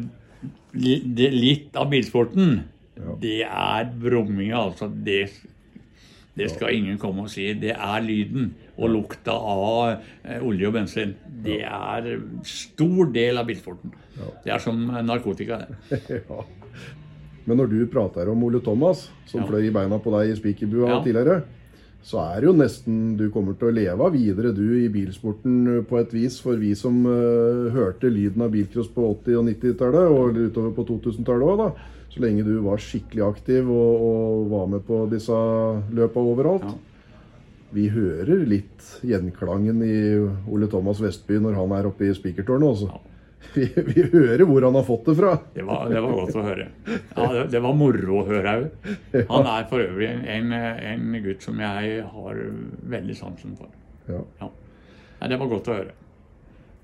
Det, 0.76 1.28
litt 1.32 1.76
av 1.80 1.88
bilsporten, 1.94 2.58
det 3.22 3.44
er 3.46 3.86
brumminga, 4.02 4.58
altså. 4.66 4.90
Det, 4.90 5.22
det 6.36 6.50
skal 6.52 6.74
ingen 6.76 6.98
komme 7.00 7.28
og 7.28 7.32
si. 7.32 7.46
Det 7.60 7.72
er 7.76 8.04
lyden 8.04 8.50
og 8.76 8.90
lukta 8.92 9.32
av 9.38 9.94
eh, 10.26 10.42
olje 10.44 10.68
og 10.68 10.74
bensin. 10.76 11.14
Det 11.46 11.62
er 11.64 12.10
stor 12.50 13.14
del 13.16 13.40
av 13.40 13.48
bilsporten. 13.48 13.94
Det 14.44 14.52
er 14.56 14.60
som 14.64 14.84
narkotika, 15.06 15.62
det. 15.64 16.02
Ja. 16.26 16.42
Men 17.46 17.60
når 17.62 17.68
du 17.70 17.78
prater 17.94 18.26
om 18.32 18.42
Ole 18.48 18.58
Thomas, 18.66 19.04
som 19.30 19.44
Ja. 19.44 19.46
fløy 19.52 19.68
i 19.68 19.72
beina 19.76 20.00
på 20.02 20.10
deg 20.16 20.32
i 20.32 20.38
spikerbua 20.40 20.88
Ja. 20.90 21.02
tidligere, 21.06 21.44
så 22.06 22.22
er 22.22 22.42
det 22.42 22.50
jo 22.50 22.56
nesten 22.58 22.98
du 23.18 23.28
kommer 23.34 23.56
til 23.58 23.72
å 23.72 23.76
leve 23.76 24.10
videre 24.14 24.52
du 24.54 24.66
i 24.78 24.90
bilsporten 24.94 25.56
eh, 25.72 25.84
på 25.90 25.98
et 25.98 26.12
vis, 26.14 26.38
for 26.44 26.60
vi 26.62 26.76
som 26.78 27.00
uh, 27.08 27.72
hørte 27.74 28.12
lyden 28.14 28.46
av 28.46 28.52
bilcross 28.54 28.92
på 28.94 29.08
80- 29.24 29.40
og 29.40 29.48
90-tallet, 29.50 30.12
og 30.14 30.38
utover 30.38 30.76
på 30.78 30.86
2000-tallet 30.92 31.54
òg, 31.54 31.64
da. 31.64 31.94
Så 32.14 32.22
lenge 32.24 32.46
du 32.48 32.54
var 32.64 32.80
skikkelig 32.80 33.26
aktiv 33.26 33.72
og, 33.74 34.04
og 34.06 34.46
var 34.54 34.70
med 34.72 34.86
på 34.88 35.02
disse 35.12 35.40
løpa 35.98 36.22
overalt. 36.22 36.70
Ja. 36.70 36.78
Vi 37.76 37.90
hører 37.92 38.46
litt 38.48 38.86
gjenklangen 39.04 39.82
i 39.84 39.98
Ole 40.48 40.70
Thomas 40.72 41.02
Vestby 41.04 41.42
når 41.44 41.58
han 41.58 41.74
er 41.76 41.90
oppe 41.90 42.08
i 42.08 42.14
spikertårnet. 42.16 42.70
Også. 42.70 42.88
Ja. 42.94 43.15
Vi, 43.56 43.66
vi 43.88 44.04
hører 44.12 44.44
hvor 44.48 44.66
han 44.68 44.76
har 44.76 44.84
fått 44.88 45.06
det 45.10 45.16
fra. 45.20 45.34
Det 45.54 45.64
var, 45.68 45.86
det 45.92 46.02
var 46.04 46.16
godt 46.18 46.36
å 46.36 46.46
høre. 46.46 46.68
Ja, 46.90 47.28
det, 47.32 47.44
det 47.54 47.62
var 47.64 47.76
moro 47.78 48.22
å 48.22 48.26
høre 48.28 48.56
òg. 48.60 48.90
Han 49.30 49.50
er 49.52 49.68
for 49.70 49.84
øvrig 49.84 50.10
en, 50.12 50.52
en 50.56 51.20
gutt 51.24 51.46
som 51.46 51.62
jeg 51.64 52.02
har 52.10 52.42
veldig 52.96 53.16
sansen 53.20 53.56
for. 53.60 53.72
Ja. 54.10 54.24
Ja. 54.42 54.50
Nei, 55.22 55.30
det 55.32 55.40
var 55.40 55.52
godt 55.54 55.70
å 55.72 55.78
høre. 55.78 55.96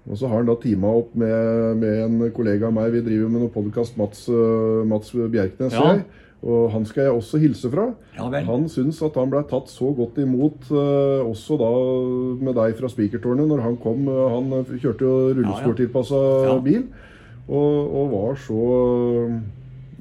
Og 0.10 0.18
så 0.18 0.30
har 0.32 0.40
han 0.42 0.50
da 0.50 0.56
teama 0.58 0.96
opp 0.98 1.12
med, 1.20 1.78
med 1.78 2.00
en 2.08 2.32
kollega 2.34 2.70
av 2.72 2.74
meg. 2.74 2.90
Vi 2.96 3.04
driver 3.06 3.30
med 3.30 3.44
noen 3.44 3.54
podkast, 3.54 3.98
Mats, 4.02 4.24
eh, 4.34 4.82
Mats 4.90 5.12
Bjerknes. 5.14 5.76
Ja. 5.78 5.92
jeg. 5.92 6.06
Og 6.42 6.72
han 6.74 6.86
skal 6.90 7.04
jeg 7.06 7.14
også 7.14 7.38
hilse 7.38 7.70
fra. 7.70 7.84
Ja. 8.18 8.26
Han 8.48 8.64
syns 8.68 8.98
at 9.06 9.14
han 9.20 9.30
blei 9.30 9.44
tatt 9.46 9.70
så 9.70 9.92
godt 9.94 10.18
imot, 10.24 10.64
eh, 10.74 11.22
også 11.22 11.58
da 11.62 11.70
med 12.42 12.56
deg 12.58 12.74
fra 12.80 12.90
spikertårnet, 12.90 13.46
når 13.48 13.62
han 13.62 13.78
kom. 13.78 14.08
Eh, 14.10 14.30
Han 14.34 14.66
kjørte 14.82 15.06
jo 15.06 15.34
rullestoltilpassa 15.38 16.22
Ja. 16.50 16.56
bil, 16.60 16.88
og, 17.48 17.94
og 17.94 18.12
var 18.16 18.36
så 18.42 18.62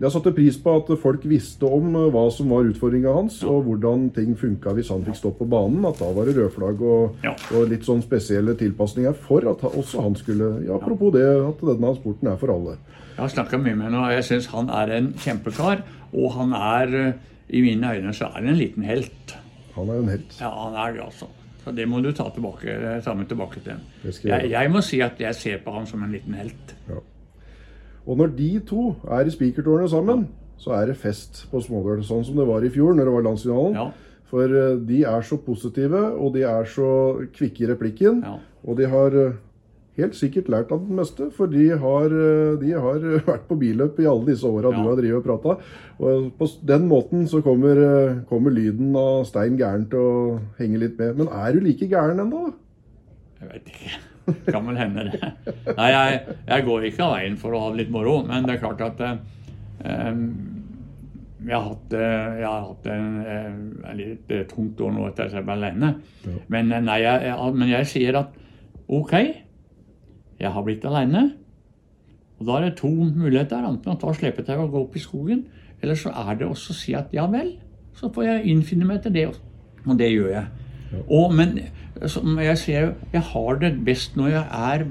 Jeg 0.00 0.14
satte 0.14 0.30
pris 0.32 0.56
på 0.56 0.72
at 0.78 0.90
folk 1.02 1.24
visste 1.28 1.68
om 1.68 1.90
eh, 1.92 2.06
hva 2.14 2.22
som 2.32 2.48
var 2.54 2.68
utfordringa 2.70 3.12
hans, 3.12 3.42
og 3.44 3.66
hvordan 3.66 4.06
ting 4.16 4.32
funka 4.38 4.72
hvis 4.76 4.88
han 4.94 5.04
fikk 5.04 5.18
stå 5.18 5.32
på 5.36 5.48
banen. 5.52 5.84
At 5.84 6.00
da 6.00 6.08
var 6.16 6.24
det 6.28 6.38
rødflagg 6.38 6.80
og, 6.80 7.26
og 7.28 7.66
litt 7.68 7.84
sånn 7.84 8.00
spesielle 8.04 8.54
tilpasninger 8.56 9.18
for 9.26 9.44
at 9.50 9.66
også 9.68 10.06
han 10.06 10.16
skulle 10.16 10.54
ja, 10.64 10.78
Apropos 10.78 11.12
det 11.12 11.26
at 11.28 11.60
denne 11.68 11.92
sporten 11.98 12.32
er 12.32 12.40
for 12.40 12.54
alle. 12.54 12.78
Jeg 13.10 13.20
har 13.20 13.34
snakka 13.34 13.60
mye 13.60 13.76
med 13.76 13.90
ham, 13.90 13.98
og 14.06 14.14
jeg 14.14 14.24
syns 14.30 14.48
han 14.54 14.72
er 14.72 14.94
en 14.96 15.10
kjempekar. 15.20 15.84
Og 16.16 16.32
han 16.38 16.56
er, 16.56 16.96
eh, 17.02 17.12
i 17.52 17.60
mine 17.66 17.92
øyne, 17.92 18.16
så 18.16 18.30
er 18.30 18.38
han 18.38 18.48
en 18.54 18.58
liten 18.58 18.88
helt. 18.88 19.36
Han 19.76 19.92
er 19.92 20.00
en 20.00 20.10
helt. 20.14 20.40
Ja, 20.40 20.48
han 20.48 20.80
er 20.80 20.96
det, 20.96 21.04
altså. 21.10 21.28
Så 21.60 21.76
det 21.76 21.84
må 21.90 22.00
du 22.00 22.08
ta, 22.16 22.24
tilbake, 22.32 22.78
ta 23.04 23.12
med 23.14 23.28
tilbake 23.28 23.60
til 23.60 23.76
ham. 23.76 23.84
Jeg 24.24 24.48
Jeg, 24.48 24.72
må 24.72 24.80
si 24.80 25.02
at 25.04 25.20
jeg 25.20 25.36
ser 25.36 25.60
på 25.60 25.76
han 25.76 25.86
som 25.86 26.02
en 26.02 26.16
liten 26.16 26.34
helt. 26.40 26.72
Ja. 26.88 27.02
Og 28.06 28.16
når 28.20 28.32
de 28.36 28.50
to 28.66 28.94
er 29.10 29.26
i 29.28 29.32
spikertårnet 29.34 29.90
sammen, 29.92 30.28
så 30.60 30.74
er 30.76 30.90
det 30.90 30.96
fest 31.00 31.44
på 31.50 31.60
Smådøl. 31.64 32.02
Sånn 32.04 32.24
som 32.26 32.36
det 32.36 32.46
var 32.48 32.64
i 32.64 32.72
fjor 32.72 32.94
når 32.96 33.08
det 33.08 33.14
var 33.16 33.26
landsfinalen. 33.28 33.76
Ja. 33.78 33.90
For 34.30 34.44
eh, 34.46 34.76
de 34.86 35.02
er 35.08 35.22
så 35.26 35.38
positive, 35.42 36.00
og 36.20 36.34
de 36.36 36.42
er 36.46 36.66
så 36.70 36.88
kvikke 37.34 37.64
i 37.64 37.70
replikken. 37.72 38.20
Ja. 38.26 38.36
Og 38.68 38.76
de 38.78 38.86
har 38.92 39.16
eh, 39.18 39.38
helt 39.98 40.14
sikkert 40.16 40.48
lært 40.52 40.70
av 40.72 40.84
det 40.86 40.96
meste, 41.00 41.30
for 41.34 41.50
de 41.50 41.64
har, 41.82 42.12
eh, 42.14 42.52
de 42.60 42.74
har 42.76 43.00
vært 43.30 43.48
på 43.48 43.58
billøp 43.60 43.98
i 44.00 44.08
alle 44.10 44.28
disse 44.30 44.46
åra 44.48 44.70
Ja. 44.70 44.76
du 44.82 44.88
har 44.88 45.00
drevet 45.00 45.18
og 45.22 45.26
prata. 45.26 45.56
Og 46.00 46.30
på 46.38 46.50
den 46.68 46.86
måten 46.88 47.26
så 47.28 47.42
kommer, 47.44 48.22
kommer 48.30 48.54
lyden 48.54 48.94
av 48.96 49.24
Stein 49.28 49.58
Gæren 49.60 49.88
til 49.90 49.98
å 49.98 50.38
henge 50.60 50.78
litt 50.84 50.98
med. 51.00 51.16
Men 51.20 51.32
er 51.32 51.52
du 51.56 51.60
like 51.64 51.88
gæren 51.90 52.20
ennå, 52.22 52.46
da? 52.50 52.56
Jeg 53.40 53.52
vet 53.54 53.74
ikke. 53.74 53.98
Kan 54.48 54.68
vel 54.68 54.78
hende 54.80 55.06
det. 55.10 55.20
Nei, 55.76 55.90
jeg, 55.90 56.38
jeg 56.48 56.66
går 56.68 56.86
ikke 56.88 57.04
av 57.06 57.14
veien 57.18 57.36
for 57.40 57.56
å 57.56 57.64
ha 57.64 57.70
det 57.72 57.84
litt 57.84 57.92
moro, 57.94 58.20
men 58.26 58.46
det 58.48 58.56
er 58.56 58.62
klart 58.64 58.82
at 58.86 59.04
eh, 59.06 60.24
jeg 61.40 61.56
har 61.56 61.66
hatt, 61.70 61.94
eh, 61.96 62.40
jeg 62.40 62.46
har 62.46 62.66
hatt 62.66 62.88
en, 62.92 63.12
eh, 63.24 63.46
en 63.90 64.00
litt 64.00 64.32
eh, 64.34 64.46
tungt 64.50 64.80
år 64.84 64.92
nå 64.96 65.06
etter 65.08 65.28
at 65.28 65.38
jeg 65.38 65.46
ble 65.46 65.56
alene. 65.56 65.94
Ja. 66.26 66.36
Men, 66.52 66.72
eh, 66.72 66.82
nei, 66.84 66.98
jeg, 67.04 67.36
men 67.56 67.72
jeg 67.72 67.88
sier 67.88 68.20
at 68.20 68.36
OK, 68.90 69.14
jeg 70.40 70.52
har 70.52 70.66
blitt 70.66 70.84
alene. 70.88 71.30
Og 72.40 72.46
da 72.48 72.56
er 72.56 72.68
det 72.68 72.76
to 72.80 72.90
muligheter. 72.90 73.64
Enten 73.68 73.92
å 73.92 73.98
ta 74.00 74.12
slepetau 74.16 74.64
og 74.64 74.70
gå 74.72 74.84
opp 74.86 74.96
i 74.96 75.02
skogen, 75.04 75.44
eller 75.80 75.96
så 75.96 76.12
er 76.26 76.40
det 76.40 76.48
også 76.48 76.74
å 76.74 76.78
si 76.78 76.96
at 76.96 77.12
ja 77.16 77.26
vel, 77.30 77.54
så 77.96 78.08
får 78.12 78.26
jeg 78.26 78.52
innfinne 78.52 78.88
meg 78.88 79.02
til 79.04 79.14
det. 79.16 79.26
Og 79.86 79.96
det 80.00 80.10
gjør 80.12 80.32
jeg. 80.34 80.66
Og, 81.06 81.32
men 81.36 81.58
som 82.08 82.38
jeg 82.40 82.58
ser, 82.58 82.94
jeg 83.12 83.22
har 83.32 83.58
det 83.60 83.74
best 83.84 84.16
når 84.16 84.30
jeg 84.32 84.44
er 84.46 84.86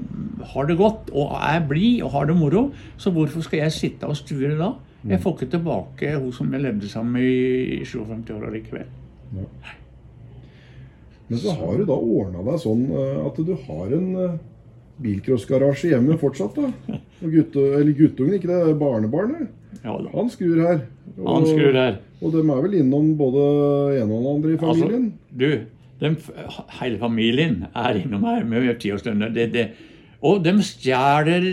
har 0.52 0.68
det 0.68 0.76
godt 0.78 1.10
og 1.10 1.34
er 1.40 1.64
blid 1.68 2.04
og 2.06 2.14
har 2.14 2.28
det 2.30 2.36
moro, 2.38 2.68
så 2.96 3.10
hvorfor 3.10 3.42
skal 3.42 3.64
jeg 3.64 3.72
sitte 3.72 4.06
og 4.06 4.16
sture 4.18 4.54
da? 4.58 4.72
Jeg 5.08 5.20
får 5.22 5.36
ikke 5.36 5.50
tilbake 5.56 6.14
hun 6.18 6.32
som 6.32 6.52
jeg 6.52 6.62
levde 6.62 6.88
sammen 6.88 7.12
med 7.16 7.24
i 7.24 7.84
57 7.88 8.30
år 8.36 8.46
allikevel. 8.50 8.88
Men 11.30 11.38
så 11.38 11.54
har 11.56 11.78
du 11.78 11.86
da 11.88 11.96
ordna 11.96 12.44
deg 12.44 12.60
sånn 12.60 12.84
eh, 12.90 13.18
at 13.22 13.38
du 13.46 13.52
har 13.54 13.92
en 13.96 14.08
eh, 14.18 14.38
bilcrossgarasje 15.00 15.92
hjemme 15.94 16.18
fortsatt, 16.20 16.58
da. 16.58 16.98
Og 17.22 17.32
gutte, 17.32 17.64
eller 17.78 17.94
guttungen, 17.96 18.36
ikke 18.36 18.50
det, 18.50 18.76
barnebarnet. 18.80 19.50
Ja. 19.84 19.94
Han 20.12 20.30
skrur 20.32 20.58
her. 20.58 20.80
Og, 21.16 21.28
Han 21.30 21.46
skrur 21.46 21.78
her. 21.78 22.00
Og 22.20 22.34
de 22.34 22.42
er 22.42 22.64
vel 22.66 22.74
innom 22.80 23.12
både 23.16 23.44
en 24.00 24.10
og 24.10 24.16
den 24.16 24.30
andre 24.34 24.52
i 24.52 24.60
familien? 24.60 25.06
Altså, 25.14 25.38
du, 25.40 25.79
den, 26.00 26.16
f- 26.16 26.64
hele 26.80 26.98
familien 27.00 27.66
er 27.74 28.00
innom 28.00 28.24
her 28.28 28.44
med 28.48 28.72
tid 28.80 29.70
og 30.20 30.42
de 30.44 30.52
stjeler 30.60 31.44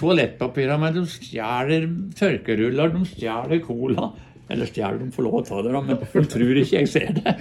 toalettpapir 0.00 0.70
av 0.72 0.78
meg, 0.80 0.94
de 0.96 1.02
stjeler 1.12 1.82
tørkeruller, 2.16 2.94
de 2.94 3.02
stjeler 3.10 3.60
cola. 3.64 4.12
Eller 4.48 4.68
stjeler 4.68 4.98
de 5.00 5.06
får 5.12 5.24
lov 5.24 5.34
å 5.38 5.42
ta 5.44 5.58
det, 5.64 5.70
da, 5.72 5.80
men 5.84 5.98
de 6.00 6.22
tror 6.28 6.58
ikke 6.60 6.80
jeg 6.82 6.88
ser 6.92 7.14
det. 7.16 7.32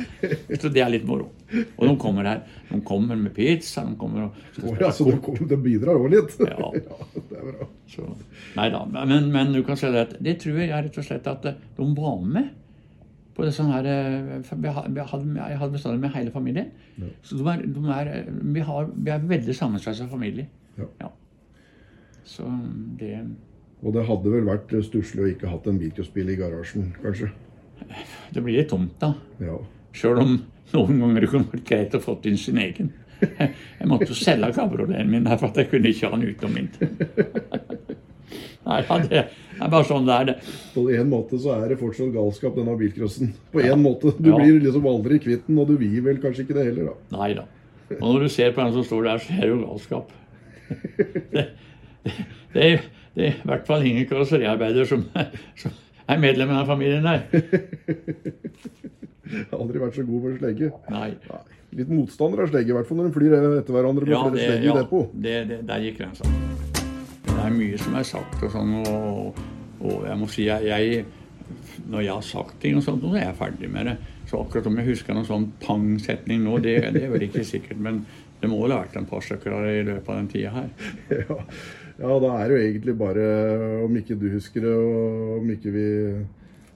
Så 0.60 0.70
det 0.72 0.84
er 0.84 0.92
litt 0.94 1.08
moro. 1.08 1.30
Og 1.76 1.84
de 1.88 1.94
kommer 2.00 2.28
her. 2.28 2.42
De 2.70 2.80
kommer 2.88 3.20
med 3.20 3.34
pizza. 3.36 3.84
De 3.88 3.96
kommer 4.00 4.30
og 4.30 4.38
oh, 4.64 4.76
ja, 4.80 4.92
så 4.96 5.08
de, 5.10 5.18
kom, 5.24 5.36
de 5.48 5.58
bidrar 5.60 6.00
òg 6.00 6.10
litt? 6.16 6.36
Ja. 6.52 6.70
det 6.76 7.40
er 7.40 7.48
bra. 7.50 7.68
Så, 7.92 8.08
nei 8.56 8.70
da, 8.76 8.84
men, 8.92 9.28
men 9.36 9.52
du 9.56 9.62
kan 9.68 9.80
si 9.80 9.88
det 9.92 10.04
at 10.08 10.16
det 10.24 10.38
tror 10.44 10.60
jeg 10.64 10.72
rett 10.72 11.00
og 11.00 11.08
slett 11.08 11.28
at 11.32 11.48
de 11.52 11.90
var 12.00 12.24
med 12.24 12.52
på 13.34 13.46
det 13.46 13.54
sånn 13.56 13.72
her 13.74 13.88
eh, 13.90 14.34
Jeg 14.46 14.74
hadde, 14.74 15.72
bestandig 15.74 16.00
med 16.04 16.14
hele 16.14 16.34
familien. 16.34 16.70
Så 17.26 17.40
de 17.40 17.48
er, 17.50 17.64
de 17.66 17.86
er, 17.96 18.12
vi, 18.30 18.66
har, 18.68 18.90
vi 18.94 19.14
er 19.14 19.28
veldig 19.34 19.56
sammensveisa 19.58 20.08
familie. 20.12 20.48
Ja. 20.78 21.10
Så 22.24 22.48
det 23.00 23.18
Og 23.84 23.94
det 23.94 24.06
hadde 24.08 24.32
vel 24.32 24.46
vært 24.48 24.72
stusslig 24.86 25.24
å 25.24 25.32
ikke 25.34 25.52
hatt 25.52 25.66
en 25.68 25.80
videospill 25.82 26.30
i 26.32 26.38
garasjen, 26.40 26.94
kanskje? 27.04 27.34
Det 28.32 28.42
blir 28.42 28.62
litt 28.62 28.70
tomt, 28.72 28.94
da. 29.02 29.12
Ja. 29.44 29.58
Sjøl 29.94 30.22
om 30.22 30.36
noen 30.74 31.02
ganger 31.02 31.26
det 31.26 31.32
kunne 31.34 31.50
vært 31.52 31.66
greit 31.68 31.98
å 31.98 32.02
få 32.02 32.16
inn 32.30 32.40
sin 32.40 32.62
egen. 32.62 32.94
Jeg 33.80 33.90
måtte 33.90 34.10
jo 34.12 34.18
selge 34.18 34.54
kabrioleten 34.56 35.12
min 35.12 35.28
for 35.32 35.48
at 35.48 35.60
jeg 35.62 35.70
kunne 35.72 35.92
ikke 35.94 36.10
ha 36.10 36.18
den 36.18 36.34
utenom 36.34 36.58
min. 36.58 36.72
Nei, 38.66 38.78
ja, 38.88 38.98
det 39.10 39.24
er 39.60 39.70
bare 39.74 39.84
sånn 39.88 40.06
det 40.08 40.16
er. 40.16 40.26
det. 40.32 40.36
På 40.74 40.86
en 40.94 41.10
måte 41.12 41.40
så 41.42 41.50
er 41.58 41.68
det 41.74 41.80
fortsatt 41.82 42.14
galskap, 42.16 42.56
denne 42.56 42.78
bilcrossen. 42.80 43.34
På 43.52 43.60
en 43.64 43.84
måte. 43.84 44.14
Du 44.20 44.30
Ja. 44.32 44.38
blir 44.40 44.62
liksom 44.64 44.86
aldri 44.88 45.20
kvitt 45.20 45.48
den, 45.48 45.60
og 45.60 45.68
du 45.68 45.76
vil 45.78 46.00
vel 46.06 46.18
kanskje 46.24 46.46
ikke 46.48 46.56
det 46.60 46.66
heller, 46.72 46.84
da. 46.94 47.18
Nei 47.18 47.34
da. 47.38 47.44
Og 48.00 48.08
når 48.16 48.20
du 48.26 48.30
ser 48.34 48.52
på 48.56 48.64
den 48.64 48.74
som 48.74 48.84
står 48.88 49.04
der, 49.10 49.18
så 49.20 49.30
er 49.36 49.42
det 49.42 49.50
jo 49.54 49.62
galskap. 49.68 50.08
Det, 51.34 51.44
det, 52.54 52.54
det, 52.54 52.80
det 53.16 53.26
er 53.28 53.34
i 53.44 53.48
hvert 53.48 53.68
fall 53.68 53.86
ingen 53.88 54.06
karosseriarbeider 54.10 54.86
som, 54.90 55.04
som 55.56 55.72
er 56.10 56.18
medlem 56.20 56.50
av 56.52 56.66
familien 56.68 57.04
der. 57.06 57.22
Jeg 57.32 57.44
har 59.52 59.60
aldri 59.60 59.80
vært 59.82 59.96
så 59.98 60.04
god 60.08 60.22
for 60.28 60.38
slegge. 60.42 60.72
Nei. 60.94 61.10
Nei. 61.30 61.42
Litt 61.80 61.90
motstander 61.90 62.44
av 62.44 62.48
slegge, 62.52 62.70
i 62.74 62.78
hvert 62.78 62.88
fall 62.90 63.00
når 63.02 63.08
de 63.10 63.16
flyr 63.18 63.34
etter 63.40 63.74
hverandre 63.74 64.04
med 64.06 64.14
Ja, 64.14 64.22
flere 64.28 64.38
det, 64.38 64.44
slegger 64.50 64.68
ja 64.68 64.72
i 64.76 64.78
depot. 64.84 65.08
det, 65.26 65.38
det, 65.50 65.58
der 65.72 65.80
gikk 65.88 65.98
grensa. 66.04 66.24
Det 67.34 67.44
er 67.44 67.54
mye 67.58 67.78
som 67.82 67.96
er 67.98 68.08
sagt 68.08 68.44
og 68.46 68.52
sånn, 68.54 68.74
og, 68.88 69.40
og 69.84 70.08
jeg 70.08 70.18
må 70.20 70.28
si 70.32 70.48
jeg, 70.48 70.68
jeg 70.70 71.06
Når 71.90 72.04
jeg 72.06 72.14
har 72.14 72.28
sagt 72.28 72.60
ting 72.62 72.78
og 72.80 72.84
sånt, 72.86 73.04
så 73.04 73.16
er 73.18 73.26
jeg 73.28 73.40
ferdig 73.40 73.70
med 73.72 73.90
det. 73.90 73.96
Så 74.30 74.40
akkurat 74.40 74.70
om 74.70 74.78
jeg 74.80 74.88
husker 74.94 75.18
noen 75.18 75.28
sånn 75.28 75.48
pang-setning 75.62 76.46
nå, 76.46 76.60
det, 76.64 76.78
det 76.96 77.04
er 77.08 77.12
vel 77.12 77.26
ikke 77.28 77.44
sikkert. 77.46 77.82
Men 77.84 78.04
det 78.42 78.50
må 78.52 78.62
vel 78.64 78.76
ha 78.76 78.84
vært 78.84 79.00
en 79.00 79.10
par 79.10 79.24
stykker 79.24 79.68
i 79.72 79.82
løpet 79.88 80.10
av 80.10 80.22
den 80.22 80.30
tida 80.32 80.54
her. 80.58 80.70
Ja. 81.24 82.08
ja, 82.10 82.14
da 82.24 82.30
er 82.40 82.50
det 82.50 82.56
jo 82.56 82.64
egentlig 82.64 82.94
bare 82.98 83.26
Om 83.86 84.00
ikke 84.00 84.16
du 84.18 84.26
husker 84.34 84.64
det, 84.66 84.72
og 84.74 85.36
om 85.42 85.52
ikke 85.54 85.74
vi 85.76 85.84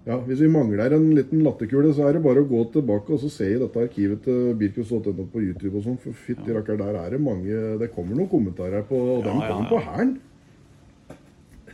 ja, 0.08 0.20
Hvis 0.24 0.44
vi 0.44 0.52
mangler 0.52 0.94
en 0.96 1.10
liten 1.18 1.42
latterkule, 1.44 1.90
så 1.96 2.06
er 2.08 2.16
det 2.16 2.24
bare 2.24 2.44
å 2.46 2.48
gå 2.48 2.62
tilbake 2.76 3.16
og 3.16 3.20
så 3.24 3.32
se 3.34 3.50
i 3.50 3.58
dette 3.60 3.82
arkivet 3.82 4.22
til 4.24 4.54
Birkus.no 4.60 5.26
på 5.34 5.42
YouTube 5.42 5.82
og 5.82 5.84
sånn. 5.84 5.98
For 6.00 6.16
fytti 6.16 6.54
rakker, 6.56 6.78
der 6.80 6.96
er 7.02 7.16
det 7.16 7.20
mange 7.24 7.76
Det 7.82 7.90
kommer 7.96 8.16
noen 8.16 8.32
kommentarer 8.32 8.86
på 8.88 9.02
Og 9.18 9.26
Ja, 9.26 9.34
den 9.34 9.42
kommer 9.42 9.66
ja. 9.66 9.72
på 9.74 9.82
hæren. 9.90 10.14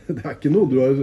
Det 0.16 0.20
er 0.20 0.34
ikke 0.34 0.52
noe 0.52 0.68
du 0.68 0.76
har 0.82 0.98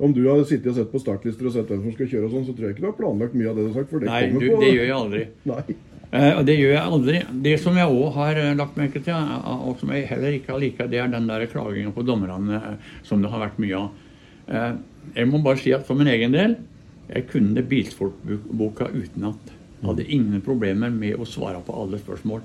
Om 0.00 0.14
du 0.16 0.22
har 0.28 0.40
sittet 0.48 0.70
og 0.72 0.78
sett 0.78 0.92
på 0.92 1.00
startlister 1.00 1.48
og 1.48 1.54
sett 1.54 1.70
hvem 1.72 1.82
som 1.84 1.92
skal 1.96 2.08
kjøre 2.10 2.28
og 2.28 2.32
sånn, 2.34 2.46
så 2.48 2.54
tror 2.56 2.68
jeg 2.68 2.76
ikke 2.76 2.84
du 2.84 2.88
har 2.90 2.96
planlagt 2.98 3.36
mye 3.36 3.50
av 3.50 3.56
det 3.56 3.66
du 3.66 3.70
har 3.70 3.76
sagt. 3.80 3.92
For 3.92 4.02
det 4.02 4.10
Nei, 4.10 4.22
kommer 4.26 4.44
du, 4.44 4.48
på 4.52 4.62
det 4.62 4.72
gjør 4.74 4.84
jeg 4.84 4.96
aldri. 4.96 5.22
Nei. 5.52 5.76
Uh, 6.06 6.40
det 6.46 6.54
gjør 6.54 6.72
jeg 6.74 6.82
aldri. 6.96 7.20
Det 7.46 7.54
som 7.62 7.78
jeg 7.80 7.94
òg 7.96 8.10
har 8.14 8.38
eh, 8.40 8.52
lagt 8.56 8.76
merke 8.78 9.00
til, 9.02 9.16
eh, 9.16 9.48
og 9.66 9.80
som 9.80 9.90
jeg 9.90 10.04
heller 10.10 10.36
ikke 10.36 10.52
har 10.52 10.60
likt, 10.62 10.84
det 10.92 11.00
er 11.02 11.08
den 11.10 11.26
der 11.30 11.46
klaginga 11.50 11.90
på 11.96 12.04
dommerne 12.06 12.76
som 13.06 13.24
det 13.24 13.32
har 13.32 13.42
vært 13.42 13.58
mye 13.64 13.80
av. 13.80 14.04
Uh, 14.46 14.76
jeg 15.16 15.30
må 15.32 15.40
bare 15.42 15.60
si 15.62 15.72
at 15.74 15.88
for 15.88 15.98
min 15.98 16.12
egen 16.12 16.36
del, 16.36 16.58
jeg 17.08 17.26
kunne 17.30 17.64
bilsportboka 17.66 18.90
utenat. 18.92 19.54
Hadde 19.86 20.06
ingen 20.06 20.44
problemer 20.44 20.92
med 20.92 21.18
å 21.20 21.26
svare 21.28 21.60
på 21.64 21.74
alle 21.76 21.98
spørsmål. 22.00 22.44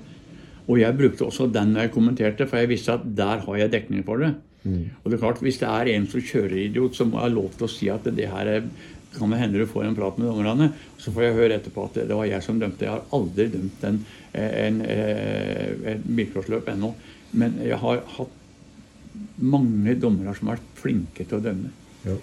Og 0.70 0.78
jeg 0.78 0.98
brukte 0.98 1.26
også 1.26 1.48
den 1.50 1.74
når 1.74 1.86
jeg 1.86 1.94
kommenterte, 1.94 2.46
for 2.48 2.60
jeg 2.60 2.70
visste 2.70 2.96
at 2.96 3.06
der 3.18 3.42
har 3.46 3.58
jeg 3.58 3.72
dekning 3.72 4.04
for 4.06 4.22
det. 4.22 4.34
Og 4.64 5.10
det 5.10 5.16
er 5.16 5.22
klart, 5.22 5.42
Hvis 5.42 5.58
det 5.58 5.68
er 5.68 5.92
en 5.94 6.08
som 6.10 6.22
kjører 6.22 6.58
idiot, 6.66 6.96
så 6.96 7.04
må 7.04 7.18
jeg 7.18 7.28
ha 7.28 7.34
lov 7.34 7.54
til 7.56 7.66
å 7.66 7.70
si 7.70 7.88
at 7.90 8.04
det 8.04 8.28
her 8.30 8.50
er, 8.50 8.68
kan 9.12 9.32
det 9.32 9.40
hende 9.40 9.60
du 9.60 9.66
får 9.68 9.88
en 9.88 9.96
prat 9.96 10.18
med 10.18 10.28
dommerne. 10.30 10.68
Så 10.98 11.12
får 11.12 11.26
jeg 11.26 11.38
høre 11.38 11.56
etterpå 11.58 11.88
at 11.88 11.98
det, 12.00 12.16
var 12.16 12.28
jeg 12.30 12.46
som 12.46 12.60
dømte. 12.60 12.86
Jeg 12.86 12.94
har 12.94 13.18
aldri 13.18 13.48
dømt 13.52 13.88
en, 13.88 13.98
en, 14.32 14.78
en, 14.94 15.88
en 15.92 16.06
bilcrossløp 16.06 16.70
ennå. 16.72 16.94
Men 17.32 17.58
jeg 17.64 17.80
har 17.82 18.04
hatt 18.16 18.38
mange 19.42 19.96
dommere 20.00 20.34
som 20.36 20.48
har 20.48 20.60
vært 20.60 20.78
flinke 20.80 21.26
til 21.26 21.38
å 21.38 21.44
dømme. 21.44 21.72
Ja. 22.06 22.16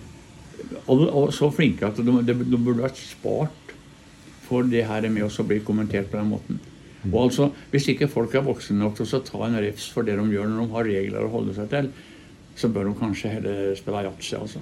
Og, 0.91 1.05
og 1.05 1.29
så 1.35 1.49
flinke 1.55 1.87
at 1.87 1.99
de, 1.99 2.15
de, 2.25 2.35
de 2.35 2.57
burde 2.57 2.83
vært 2.83 2.99
spart 2.99 3.75
for 4.49 4.65
det 4.65 4.87
her 4.89 5.05
med 5.11 5.27
å 5.27 5.47
bli 5.47 5.61
kommentert 5.65 6.09
på 6.11 6.17
den 6.17 6.31
måten. 6.31 6.59
Og 7.13 7.29
altså, 7.29 7.49
Hvis 7.71 7.87
ikke 7.93 8.09
folk 8.11 8.33
er 8.35 8.43
voksne 8.43 8.79
nok 8.79 8.97
til 8.97 9.05
å 9.05 9.09
så 9.13 9.21
ta 9.23 9.39
en 9.45 9.59
refs 9.61 9.87
for 9.93 10.07
det 10.07 10.17
de 10.19 10.25
gjør 10.33 10.49
når 10.49 10.65
de 10.65 10.73
har 10.73 10.89
regler 10.89 11.25
å 11.25 11.31
holde 11.31 11.55
seg 11.55 11.69
til, 11.71 11.91
så 12.59 12.69
bør 12.73 12.89
de 12.89 12.97
kanskje 12.99 13.31
heller 13.37 13.71
spille 13.79 14.03
yatzy. 14.09 14.35
Altså. 14.35 14.61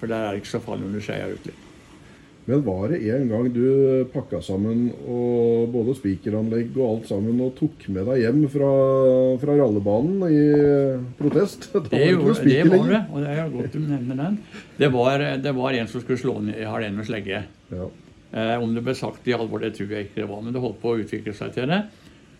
For 0.00 0.08
der 0.08 0.16
er 0.16 0.32
det 0.32 0.42
ikke 0.42 0.54
så 0.54 0.64
farlig 0.64 0.88
om 0.88 0.96
du 0.96 1.02
skeier 1.04 1.36
ut 1.36 1.48
litt. 1.48 1.62
Men 2.44 2.60
var 2.60 2.90
det 2.92 2.98
en 3.08 3.30
gang 3.30 3.46
du 3.54 3.64
pakka 4.12 4.42
sammen 4.44 4.90
og 5.08 5.70
både 5.72 5.94
spikeranlegg 5.96 6.74
og 6.76 6.90
alt 6.90 7.06
sammen 7.08 7.40
og 7.40 7.54
tok 7.56 7.86
med 7.88 8.04
deg 8.10 8.20
hjem 8.20 8.42
fra, 8.52 8.72
fra 9.40 9.56
rallebanen 9.62 10.26
i 10.28 10.42
protest? 11.20 11.70
Da 11.72 11.80
var 11.80 11.88
Det, 11.88 12.02
gjorde, 12.10 12.28
det 12.28 12.36
spiker 12.42 12.72
var 12.74 12.92
det, 12.92 13.02
og 13.08 13.24
det 13.24 13.32
er 13.32 13.52
godt 13.54 13.72
du 13.72 13.80
nevner 13.80 14.20
den. 14.20 14.38
Det 14.76 14.92
var, 14.92 15.26
det 15.46 15.54
var 15.56 15.78
en 15.80 15.92
som 15.94 16.04
skulle 16.04 16.20
slå 16.20 16.36
ned 16.44 16.60
i 16.60 16.68
den 16.84 17.00
med 17.00 17.08
slegge. 17.08 17.44
Ja. 17.72 17.88
Eh, 18.34 18.56
om 18.60 18.76
det 18.76 18.84
ble 18.84 18.96
sagt 18.98 19.28
i 19.30 19.36
alvor, 19.36 19.64
det 19.64 19.72
tror 19.78 19.96
jeg 19.96 20.10
ikke 20.10 20.20
det 20.20 20.28
var, 20.28 20.44
men 20.44 20.52
det 20.52 20.60
holdt 20.60 20.80
på 20.82 20.92
å 20.92 21.00
utvikle 21.00 21.32
seg 21.38 21.56
til 21.56 21.72
det. 21.72 21.80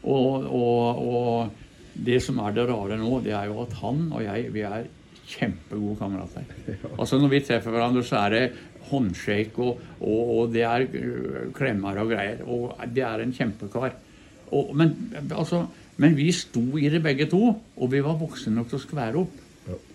Og, 0.05 0.45
og, 0.53 1.01
og 1.01 1.64
det 1.95 2.21
som 2.23 2.39
er 2.43 2.55
det 2.57 2.67
rare 2.69 2.99
nå, 2.99 3.19
det 3.25 3.35
er 3.37 3.49
jo 3.51 3.61
at 3.63 3.75
han 3.81 4.07
og 4.11 4.23
jeg, 4.25 4.49
vi 4.55 4.65
er 4.67 4.87
kjempegode 5.29 5.97
kamerater. 5.99 6.49
Altså 6.99 7.19
Når 7.19 7.33
vi 7.33 7.43
treffer 7.47 7.75
hverandre, 7.75 8.03
så 8.05 8.25
er 8.25 8.35
det 8.35 8.43
håndshake, 8.91 9.57
og, 9.59 9.81
og, 10.01 10.33
og 10.39 10.53
det 10.53 10.65
er 10.69 10.85
øh, 10.85 11.53
klemmer 11.57 12.01
og 12.03 12.11
greier. 12.13 12.43
Og 12.45 12.75
det 12.95 13.05
er 13.07 13.23
en 13.23 13.33
kjempekar. 13.33 13.95
Og, 14.53 14.75
men, 14.77 14.93
altså, 15.31 15.65
men 15.97 16.17
vi 16.19 16.29
sto 16.37 16.65
i 16.79 16.91
det 16.93 17.03
begge 17.03 17.27
to, 17.31 17.55
og 17.55 17.93
vi 17.93 18.03
var 18.05 18.19
voksne 18.21 18.55
nok 18.59 18.69
til 18.71 18.81
å 18.81 18.85
skvære 18.85 19.23
opp. 19.23 19.41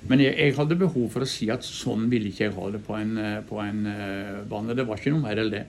Men 0.10 0.24
jeg, 0.24 0.34
jeg 0.34 0.56
hadde 0.58 0.80
behov 0.80 1.12
for 1.14 1.22
å 1.22 1.30
si 1.30 1.46
at 1.54 1.66
sånn 1.66 2.08
ville 2.10 2.32
ikke 2.32 2.48
jeg 2.48 2.56
ha 2.56 2.72
det 2.74 2.82
på 2.88 2.96
en, 2.98 3.12
eh, 3.22 3.36
på 3.46 3.60
en 3.62 3.84
uh, 3.86 4.40
bane. 4.50 4.74
Det 4.74 4.88
var 4.88 4.98
ikke 4.98 5.14
noe 5.14 5.28
mer 5.28 5.44
enn 5.44 5.54
det. 5.54 5.62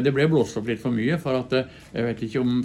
Det 0.00 0.14
ble 0.16 0.24
blåst 0.32 0.56
opp 0.56 0.70
litt 0.70 0.80
for 0.80 0.96
mye, 0.96 1.18
for 1.20 1.36
at 1.42 1.52
jeg 1.58 2.06
vet 2.06 2.22
ikke 2.24 2.40
om 2.40 2.62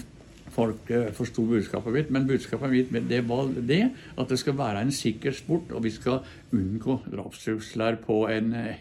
folk 0.59 0.91
forsto 1.15 1.45
budskapet 1.47 1.95
mitt, 1.95 2.11
men 2.11 2.27
budskapet 2.27 2.71
mitt 2.73 3.09
det 3.09 3.21
var 3.29 3.47
det 3.55 3.83
at 4.19 4.29
det 4.29 4.39
skal 4.41 4.57
være 4.59 4.83
en 4.83 4.91
sikker 4.91 5.35
sport, 5.35 5.71
og 5.71 5.83
vi 5.83 5.93
skal 5.95 6.19
unngå 6.53 6.99
drapstrusler 7.11 7.99
på 8.03 8.25
en, 8.27 8.53
eh, 8.53 8.75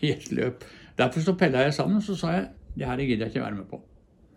i 0.00 0.12
et 0.14 0.32
løp. 0.32 0.64
Derfor 0.98 1.20
så 1.20 1.34
pella 1.38 1.66
jeg 1.66 1.74
sammen, 1.74 2.02
så 2.02 2.16
sa 2.16 2.32
jeg 2.38 2.48
det 2.78 2.86
her 2.86 2.96
gidder 2.96 3.26
jeg 3.26 3.34
ikke 3.34 3.40
være 3.40 3.54
med 3.54 3.70
på. 3.70 3.80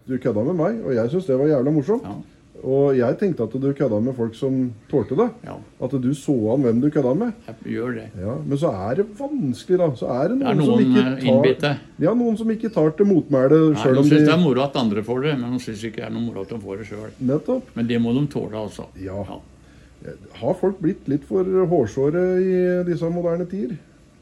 Du 0.08 0.18
kødda 0.18 0.44
med 0.44 0.54
meg, 0.58 0.84
og 0.84 0.96
jeg 0.96 1.10
syns 1.10 1.26
det 1.26 1.40
var 1.40 1.48
jævla 1.48 1.72
morsomt. 1.72 2.04
Ja, 2.04 2.16
Og 2.62 2.94
jeg 2.94 3.18
tenkte 3.18 3.46
at 3.48 3.54
du 3.58 3.68
kødda 3.74 3.98
med 4.06 4.14
folk 4.14 4.36
som 4.38 4.58
tålte 4.90 5.16
det. 5.18 5.28
ja 5.48 5.56
At 5.82 5.94
du 6.04 6.12
så 6.14 6.34
an 6.54 6.62
hvem 6.62 6.82
du 6.82 6.90
kødda 6.94 7.14
med. 7.18 7.32
jeg 7.48 7.74
gjør 7.74 7.96
det. 7.96 8.08
Ja, 8.22 8.36
Men 8.46 8.58
så 8.58 8.70
er 8.70 8.96
det 9.00 9.06
vanskelig, 9.18 9.78
da. 9.82 9.88
Så 9.98 10.10
er 10.14 10.28
det 10.30 10.40
Det 10.40 10.48
er 10.48 10.60
noen, 10.60 10.68
som 10.70 10.80
ikke 10.86 11.02
eh, 11.02 11.16
tar 11.16 11.32
innbitte. 11.34 11.72
Ja, 12.06 12.14
noen 12.14 12.38
som 12.38 12.52
ikke 12.54 12.70
tar 12.70 12.92
til 12.98 13.10
motmæle 13.10 13.62
sjøl 13.82 13.96
De 13.98 14.04
syns 14.04 14.14
de 14.14 14.26
det 14.26 14.34
er 14.36 14.44
moro 14.44 14.62
at 14.62 14.76
andre 14.78 15.04
får 15.04 15.24
det, 15.26 15.38
men 15.40 15.56
de 15.58 15.64
syns 15.64 15.86
ikke 15.90 16.04
det 16.04 16.06
er 16.06 16.14
noe 16.14 16.26
moro 16.28 16.42
at 16.46 16.54
de 16.54 16.60
får 16.62 16.78
det 16.84 16.90
sjøl. 16.92 17.62
Men 17.74 17.88
det 17.88 18.02
må 18.02 18.14
de 18.14 18.28
tåle, 18.28 18.54
altså. 18.62 18.86
Ja. 19.02 19.24
Har 20.42 20.54
folk 20.58 20.80
blitt 20.82 21.08
litt 21.10 21.26
for 21.30 21.46
hårsåre 21.46 22.22
i 22.42 22.54
disse 22.86 23.10
moderne 23.10 23.46
tider? 23.50 23.78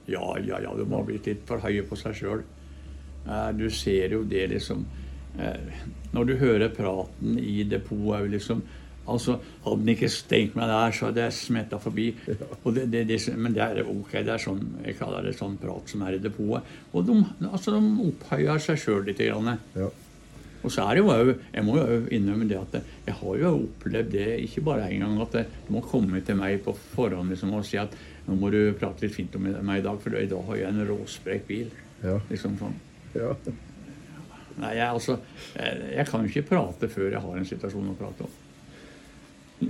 Ja, 0.07 0.23
ja, 0.39 0.59
ja, 0.63 0.71
de 0.75 0.87
har 0.89 1.03
blitt 1.03 1.27
litt 1.27 1.43
for 1.47 1.59
høye 1.59 1.83
på 1.83 1.99
seg 1.99 2.15
sjøl. 2.15 2.41
Du 3.59 3.67
ser 3.69 4.15
jo 4.15 4.23
det, 4.23 4.47
liksom. 4.55 4.85
Når 6.15 6.29
du 6.29 6.35
hører 6.41 6.71
praten 6.73 7.39
i 7.39 7.63
depotet 7.69 8.29
liksom 8.33 8.63
Altså, 9.09 9.39
Hadde 9.63 9.79
den 9.81 9.89
ikke 9.95 10.09
stengt 10.13 10.57
meg 10.57 10.67
der, 10.69 10.91
så 10.93 11.07
hadde 11.07 11.23
jeg 11.23 11.33
smetta 11.33 11.79
forbi. 11.81 12.11
Det, 12.27 12.83
det, 12.91 12.99
det, 13.09 13.17
men 13.41 13.55
det 13.55 13.63
er 13.63 13.87
ok. 13.89 14.11
Det 14.21 14.35
er 14.35 14.43
sånn 14.43 14.59
jeg 14.83 14.99
kaller 14.99 15.25
det 15.25 15.33
sånn 15.39 15.55
prat 15.57 15.89
som 15.89 16.03
er 16.05 16.19
i 16.19 16.21
depotet. 16.21 16.67
Og 16.93 17.07
de, 17.07 17.15
altså, 17.49 17.73
de 17.73 18.05
opphøyer 18.05 18.61
seg 18.61 18.77
sjøl 18.83 19.07
litt. 19.07 19.23
Grann. 19.23 19.57
Ja. 19.73 19.87
Og 20.59 20.73
så 20.73 20.83
er 20.83 20.99
det 20.99 21.03
jo 21.03 21.35
Jeg 21.53 21.65
må 21.65 21.77
jo 21.79 21.99
innrømme 22.11 22.47
det 22.49 22.59
at 22.59 22.77
jeg 23.07 23.15
har 23.21 23.41
jo 23.41 23.53
opplevd 23.63 24.11
det 24.13 24.27
ikke 24.45 24.63
bare 24.67 24.89
én 24.91 25.03
gang, 25.05 25.17
at 25.23 25.37
det 25.39 25.45
må 25.71 25.81
komme 25.81 26.21
til 26.25 26.37
meg 26.39 26.61
på 26.65 26.75
forhånd 26.93 27.31
liksom, 27.33 27.53
og 27.55 27.65
si 27.65 27.79
at 27.81 27.95
nå 28.27 28.35
må 28.37 28.51
du 28.53 28.59
prate 28.77 29.07
litt 29.07 29.15
fint 29.15 29.35
om 29.39 29.47
meg 29.47 29.79
i 29.79 29.85
dag, 29.85 29.97
for 30.03 30.13
i 30.19 30.27
dag 30.29 30.45
har 30.51 30.59
jeg 30.59 30.69
en 30.69 30.85
råsprek 30.91 31.47
bil. 31.47 31.71
Ja. 32.03 32.19
Liksom 32.29 32.59
sånn. 32.59 32.77
Ja. 33.15 33.33
Nei, 34.59 34.73
jeg, 34.75 34.87
altså, 34.91 35.17
jeg, 35.55 35.83
jeg 35.95 36.07
kan 36.09 36.23
jo 36.25 36.31
ikke 36.33 36.47
prate 36.49 36.89
før 36.91 37.11
jeg 37.13 37.21
har 37.23 37.37
en 37.39 37.47
situasjon 37.47 37.91
å 37.93 37.97
prate 37.99 38.25
om. 38.27 38.33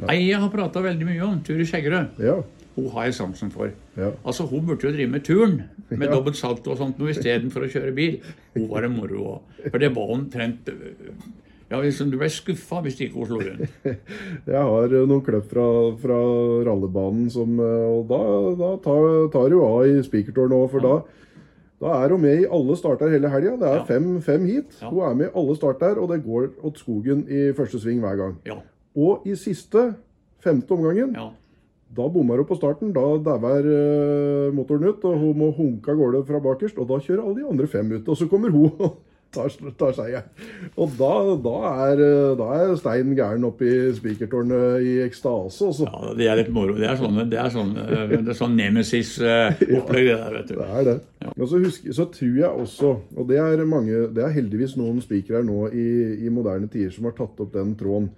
Nei, 0.04 0.16
jeg 0.28 0.38
har 0.42 0.50
prata 0.54 0.82
veldig 0.86 1.06
mye 1.08 1.26
om 1.26 1.38
Turi 1.46 1.66
Skjeggerød. 1.66 2.20
Ja. 2.22 2.38
Hun 2.76 2.90
har 2.94 3.08
jeg 3.10 3.16
sansen 3.18 3.50
for. 3.52 3.72
Ja. 3.98 4.12
Altså, 4.24 4.46
Hun 4.48 4.66
burde 4.68 4.86
jo 4.88 4.94
drive 4.94 5.12
med 5.12 5.24
turn 5.26 5.56
med 5.90 6.06
Ja. 6.08 6.14
dobbelt 6.14 6.38
salto 6.38 6.72
og 6.72 6.78
sånt 6.78 7.00
noe 7.02 7.10
istedenfor 7.12 7.66
å 7.66 7.70
kjøre 7.74 7.94
bil. 7.98 8.20
Hun 8.54 8.68
var 8.70 8.86
det 8.86 8.92
moro 8.94 9.24
òg. 9.34 9.64
For 9.72 9.78
det 9.82 9.90
var 9.96 10.14
omtrent 10.16 10.70
Ja, 11.70 11.78
liksom, 11.82 12.10
Du 12.10 12.18
ble 12.18 12.30
skuffa 12.34 12.80
hvis 12.82 12.98
ikke 13.02 13.14
hun 13.20 13.28
slo 13.30 13.40
rundt. 13.44 13.74
Jeg 14.50 14.62
har 14.70 14.86
eh, 14.94 15.06
noen 15.10 15.22
kløpp 15.26 15.50
fra, 15.52 15.66
fra 16.02 16.18
rallebanen 16.66 17.28
som 17.34 17.60
eh, 17.62 17.86
Og 17.94 18.08
da, 18.10 18.22
da 18.58 18.70
tar, 18.86 19.10
tar 19.36 19.50
hun 19.54 19.66
av 19.68 19.86
i 19.86 20.00
spikertårnet 20.06 20.58
òg, 20.58 20.70
for 20.72 20.86
da, 20.86 20.96
da 21.80 21.94
er 22.04 22.10
hun 22.12 22.22
med 22.22 22.42
i 22.42 22.48
alle 22.52 22.76
starter 22.76 23.10
hele 23.14 23.30
helga. 23.32 23.56
Det 23.60 23.68
er 23.70 23.76
Ja. 23.80 23.84
fem, 23.88 24.22
fem 24.22 24.46
hit. 24.46 24.78
Ja. 24.82 24.90
Hun 24.90 25.00
er 25.10 25.14
med 25.16 25.26
i 25.30 25.34
alle 25.40 25.56
starter, 25.56 25.98
og 26.00 26.10
det 26.12 26.24
går 26.26 26.50
åt 26.64 26.78
skogen 26.78 27.26
i 27.30 27.54
første 27.56 27.80
sving 27.80 28.00
hver 28.04 28.18
gang. 28.18 28.36
Ja. 28.46 28.58
Og 28.98 29.22
i 29.26 29.36
siste, 29.36 29.94
femte 30.44 30.72
omgangen, 30.72 31.14
ja. 31.16 31.30
da 31.96 32.08
bommer 32.10 32.38
hun 32.38 32.46
på 32.46 32.56
starten. 32.60 32.92
Da 32.94 33.00
dauer 33.24 33.64
uh, 33.66 34.54
motoren 34.56 34.90
ut, 34.90 35.04
og 35.06 35.20
hun 35.20 35.38
må 35.38 35.52
hunke 35.56 35.92
av 35.92 35.98
gårde 35.98 36.26
fra 36.28 36.40
bakerst. 36.40 36.78
Og 36.78 36.88
da 36.90 37.00
kjører 37.00 37.24
alle 37.26 37.36
de 37.42 37.48
andre 37.50 37.68
fem 37.68 37.92
ut, 37.96 38.08
og 38.10 38.18
så 38.18 38.28
kommer 38.28 38.52
hun 38.52 38.72
og 38.80 38.98
tar, 39.32 39.50
tar 39.78 39.92
seieren. 39.94 40.24
Og 40.76 40.90
da, 40.98 41.10
da, 41.44 41.56
er, 41.86 42.00
eh, 42.02 42.36
da 42.40 42.48
er 42.64 42.76
Stein 42.80 43.12
gæren 43.16 43.44
oppe 43.46 43.62
i 43.68 43.92
spikertårnet 43.94 44.82
i 44.82 44.96
ekstase. 45.06 45.68
Også. 45.70 45.86
ja, 45.86 46.14
Det 46.18 46.28
er 46.28 46.36
litt 46.42 46.50
moro. 46.56 46.74
Det 46.74 46.88
er 46.90 46.98
sånn, 46.98 47.20
det 47.30 47.38
er 47.40 47.50
sånn, 47.54 47.76
eh, 47.78 48.08
det 48.18 48.34
er 48.34 48.40
sånn 48.40 48.58
Nemesis-opplegg, 48.58 50.08
det 50.10 50.18
der, 50.18 50.34
vet 50.34 50.48
du. 50.50 50.56
Det 50.56 50.70
er 50.80 50.84
det. 50.90 50.98
Og 51.40 51.48
så, 51.48 51.60
husker, 51.64 51.94
så 51.96 52.06
tror 52.12 52.36
jeg 52.36 52.50
også, 52.50 52.90
og 53.16 53.28
det 53.30 53.38
er, 53.40 53.62
mange, 53.66 54.08
det 54.12 54.24
er 54.26 54.34
heldigvis 54.36 54.74
noen 54.80 55.00
spikere 55.00 55.40
her 55.40 55.46
nå 55.48 55.70
i, 55.72 55.86
i 56.26 56.32
moderne 56.34 56.68
tider 56.68 56.92
som 56.92 57.08
har 57.08 57.16
tatt 57.16 57.40
opp 57.40 57.54
den 57.54 57.72
tråden, 57.80 58.10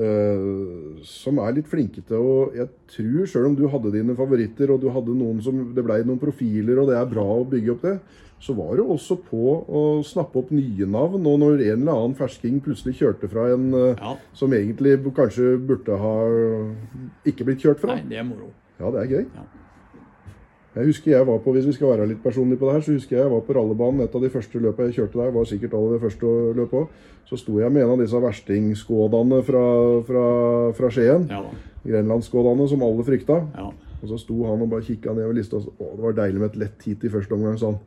uh, 0.00 0.96
som 1.04 1.38
er 1.44 1.58
litt 1.58 1.68
flinke 1.70 2.02
til 2.08 2.16
å 2.24 2.34
Jeg 2.56 2.70
tror, 2.94 3.26
sjøl 3.28 3.50
om 3.50 3.56
du 3.58 3.66
hadde 3.68 3.92
dine 3.94 4.16
favoritter, 4.16 4.72
og 4.72 4.80
du 4.80 4.88
hadde 4.94 5.12
noen 5.16 5.42
som 5.44 5.60
det 5.76 5.84
ble 5.84 6.00
noen 6.08 6.20
profiler, 6.22 6.80
og 6.80 6.88
det 6.88 6.96
er 6.98 7.10
bra 7.12 7.26
å 7.36 7.44
bygge 7.52 7.74
opp 7.76 7.84
det, 7.84 7.98
så 8.44 8.52
var 8.56 8.74
du 8.76 8.82
også 8.92 9.16
på 9.24 9.42
å 9.72 9.82
snappe 10.04 10.36
opp 10.40 10.50
nye 10.52 10.88
navn. 10.90 11.22
Og 11.24 11.38
når 11.40 11.62
en 11.64 11.82
eller 11.84 11.92
annen 11.94 12.16
fersking 12.18 12.58
plutselig 12.64 12.98
kjørte 12.98 13.28
fra 13.32 13.46
en 13.54 13.70
eh, 13.72 14.00
Ja. 14.02 14.16
som 14.36 14.52
egentlig 14.52 14.98
kanskje 15.16 15.54
burde 15.64 15.96
ha 16.00 16.16
ikke 17.24 17.46
blitt 17.48 17.62
kjørt 17.64 17.80
fra, 17.80 17.94
Nei, 17.96 18.04
det 18.10 18.18
er 18.20 18.26
moro. 18.28 18.50
ja, 18.80 18.90
det 18.90 19.00
er 19.04 19.12
gøy. 19.14 19.24
Ja. 19.38 19.46
Jeg 20.74 20.88
husker 20.90 21.12
jeg 21.12 21.26
var 21.26 21.38
på, 21.38 21.52
Hvis 21.54 21.66
vi 21.66 21.72
skal 21.76 21.92
være 21.92 22.08
litt 22.10 22.22
personlige 22.22 22.58
på 22.58 22.66
det 22.66 22.74
her, 22.74 22.80
så 22.80 22.92
husker 22.96 23.16
jeg 23.16 23.22
jeg 23.22 23.30
var 23.30 23.44
på 23.46 23.54
rallebanen. 23.54 24.00
Et 24.02 24.14
av 24.14 24.22
de 24.22 24.30
første 24.30 24.58
løpene 24.58 24.90
jeg 24.90 24.96
kjørte 24.98 25.20
der, 25.20 25.30
var 25.30 25.44
sikkert 25.46 25.76
alle 25.78 25.92
det 25.94 26.02
første 26.02 26.32
løpet 26.58 26.80
òg. 26.80 26.88
Så 27.30 27.38
sto 27.40 27.60
jeg 27.60 27.72
med 27.72 27.84
en 27.84 27.94
av 27.94 28.02
disse 28.02 28.20
verstingskådene 28.20 29.40
fra, 29.46 29.64
fra, 30.08 30.26
fra 30.76 30.90
Skien. 30.90 31.28
Ja. 31.30 31.44
Grenlandsskådene 31.86 32.68
som 32.68 32.82
alle 32.82 33.06
frykta. 33.06 33.40
Ja. 33.54 33.70
Og 34.02 34.10
så 34.10 34.18
sto 34.20 34.42
han 34.44 34.60
og 34.60 34.70
bare 34.72 34.84
kikka 34.84 35.14
nedover 35.14 35.38
lista. 35.38 35.56
og 35.56 35.62
så, 35.68 35.74
Å, 35.78 35.90
det 35.96 36.04
var 36.04 36.16
deilig 36.18 36.42
med 36.42 36.50
et 36.50 36.62
lett 36.64 36.88
heat 36.88 37.04
i 37.06 37.12
første 37.12 37.36
omgang, 37.38 37.60
sånn. 37.60 37.78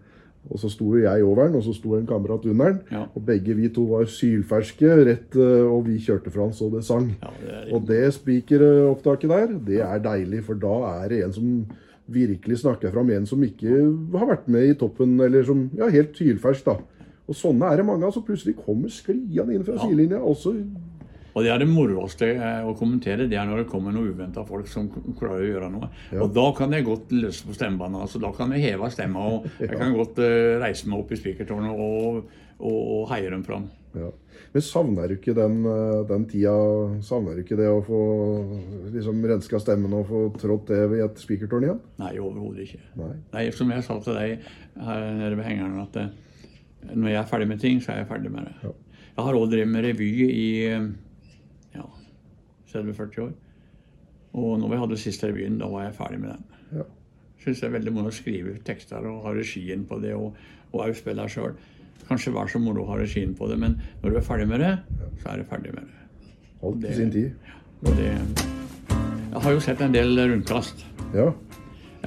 Og 0.48 0.62
så 0.62 0.70
sto 0.72 0.94
jeg 0.96 1.26
over 1.28 1.50
den, 1.50 1.58
og 1.60 1.66
så 1.66 1.74
sto 1.76 1.98
en 1.98 2.08
kamerat 2.08 2.46
under 2.48 2.72
den. 2.72 2.80
Ja. 2.96 3.04
Og 3.12 3.26
begge 3.28 3.56
vi 3.58 3.68
to 3.74 3.84
var 3.90 4.08
sylferske, 4.08 4.94
rett, 5.10 5.36
eh, 5.36 5.66
og 5.68 5.84
vi 5.90 5.98
kjørte 6.00 6.32
fra 6.32 6.48
han 6.48 6.56
så 6.56 6.70
det 6.72 6.86
sang. 6.88 7.10
Ja, 7.20 7.34
det 7.42 7.58
Og 7.76 7.84
det 7.90 8.14
spikeropptaket 8.16 9.34
der, 9.34 9.60
det 9.68 9.82
er 9.84 10.00
deilig, 10.00 10.46
for 10.48 10.56
da 10.56 11.04
er 11.04 11.12
det 11.12 11.26
en 11.26 11.36
som 11.36 11.52
virkelig 12.10 12.60
snakker 12.62 12.92
fram 12.94 13.10
en 13.12 13.26
som 13.26 13.42
ikke 13.44 13.72
har 14.18 14.28
vært 14.30 14.48
med 14.48 14.70
i 14.70 14.76
toppen, 14.80 15.20
eller 15.20 15.44
som 15.44 15.70
ja, 15.78 15.88
helt 15.92 16.18
hylfersk. 16.18 16.66
da. 16.66 16.78
Og 17.28 17.36
sånne 17.36 17.68
er 17.74 17.78
det 17.82 17.86
mange 17.86 18.06
av 18.08 18.14
som 18.16 18.24
plutselig 18.24 18.56
kommer 18.64 18.88
skliende 18.90 19.54
inn 19.54 19.64
fra 19.68 19.74
Ja. 19.76 19.84
sidelinja. 19.84 20.20
Også, 20.24 20.54
Og 21.38 21.46
det 21.46 21.52
er 21.54 21.62
det 21.62 21.70
moroeste 21.70 22.32
eh, 22.34 22.66
å 22.66 22.74
kommentere, 22.78 23.28
det 23.30 23.38
er 23.38 23.46
når 23.46 23.62
det 23.62 23.70
kommer 23.70 23.94
noen 23.94 24.10
uventa 24.10 24.42
folk 24.48 24.70
som 24.72 24.88
klarer 25.20 25.44
å 25.44 25.50
gjøre 25.52 25.68
noe. 25.70 25.90
Og 26.18 26.32
da 26.34 26.46
kan 26.58 26.74
jeg 26.74 26.88
godt 26.88 27.14
løse 27.14 27.46
på 27.46 27.54
stemmebåndet. 27.54 28.08
Altså, 28.08 28.22
da 28.24 28.32
kan 28.34 28.56
jeg 28.56 28.72
heve 28.72 28.90
stemma, 28.94 29.26
og 29.36 29.46
jeg 29.62 29.76
kan 29.76 29.94
godt 29.94 30.18
uh, 30.24 30.58
reise 30.64 30.90
meg 30.90 31.04
opp 31.04 31.14
i 31.14 31.20
spikertårnet 31.20 31.84
og, 31.84 32.24
og, 32.58 32.80
og 32.80 33.04
heie 33.14 33.30
dem 33.34 33.46
fram. 33.46 33.70
ja. 33.98 34.10
Men 34.54 34.64
savner 34.64 35.10
du 35.10 35.16
ikke 35.18 35.34
den, 35.36 35.58
eh, 35.68 36.04
den 36.08 36.24
tida 36.30 36.54
Savner 37.04 37.36
du 37.36 37.42
ikke 37.42 37.58
det 37.60 37.68
å 37.68 37.82
få 37.84 37.98
liksom 38.94 39.20
renska 39.28 39.60
stemmen 39.60 39.92
og 39.98 40.06
få 40.08 40.22
trådt 40.40 40.72
det 40.72 40.80
ved 40.94 41.04
et 41.04 41.20
spikertårn 41.22 41.66
igjen? 41.66 41.82
Nei, 42.00 42.14
overhodet 42.22 42.64
ikke. 42.64 42.80
Nei. 43.02 43.10
Nei, 43.34 43.44
Som 43.54 43.74
jeg 43.76 43.84
sa 43.86 43.98
til 44.02 44.18
deg 44.18 44.48
her 44.88 45.04
nede 45.20 45.36
ved 45.36 45.50
hengeren, 45.50 45.84
at 45.84 46.94
når 46.94 47.12
jeg 47.12 47.20
er 47.20 47.30
ferdig 47.30 47.50
med 47.52 47.62
ting, 47.62 47.82
så 47.84 47.92
er 47.94 48.02
jeg 48.02 48.10
ferdig 48.14 48.32
med 48.34 48.48
det. 48.48 48.56
Ja. 48.64 48.74
Jeg 49.18 49.28
har 49.28 49.38
òg 49.42 49.52
drevet 49.52 49.74
med 49.74 49.86
revy 49.90 50.10
i 50.30 50.48
ja, 50.64 50.82
30-40 52.74 53.24
år. 53.26 53.32
Og 54.38 54.60
når 54.62 54.70
vi 54.74 54.80
hadde 54.84 54.98
siste 55.02 55.30
revyen, 55.32 55.58
da 55.62 55.70
var 55.72 55.88
jeg 55.88 55.96
ferdig 55.98 56.20
med 56.22 56.30
den. 56.36 56.44
Ja. 56.80 56.86
Syns 57.44 57.62
det 57.62 57.68
er 57.70 57.76
veldig 57.78 57.94
moro 57.96 58.12
å 58.12 58.16
skrive 58.18 58.58
tekster 58.68 59.06
og 59.08 59.24
ha 59.26 59.34
regien 59.38 59.86
på 59.88 60.00
det, 60.04 60.14
og 60.18 60.36
òg 60.76 60.94
spille 60.98 61.26
sjøl. 61.32 61.54
Kanskje 62.08 62.34
vær 62.36 62.50
så 62.52 62.60
moro 62.62 62.84
å 62.84 62.90
ha 62.92 62.98
regien 63.00 63.34
på 63.36 63.48
det, 63.50 63.58
men 63.60 63.78
når 64.04 64.14
du 64.14 64.18
er 64.20 64.26
ferdig 64.26 64.48
med 64.52 64.62
det, 64.64 64.74
så 65.22 65.32
er 65.34 65.42
du 65.42 65.48
ferdig 65.50 65.74
med 65.76 65.88
det. 65.88 66.34
Alt 66.68 66.86
i 66.90 66.94
sin 66.98 67.12
tid. 67.14 67.34
Og 67.86 67.94
det 67.98 68.12
Jeg 69.28 69.42
har 69.44 69.52
jo 69.54 69.60
sett 69.62 69.82
en 69.86 69.94
del 69.94 70.18
rundkast. 70.18 70.86
Ja. 71.14 71.28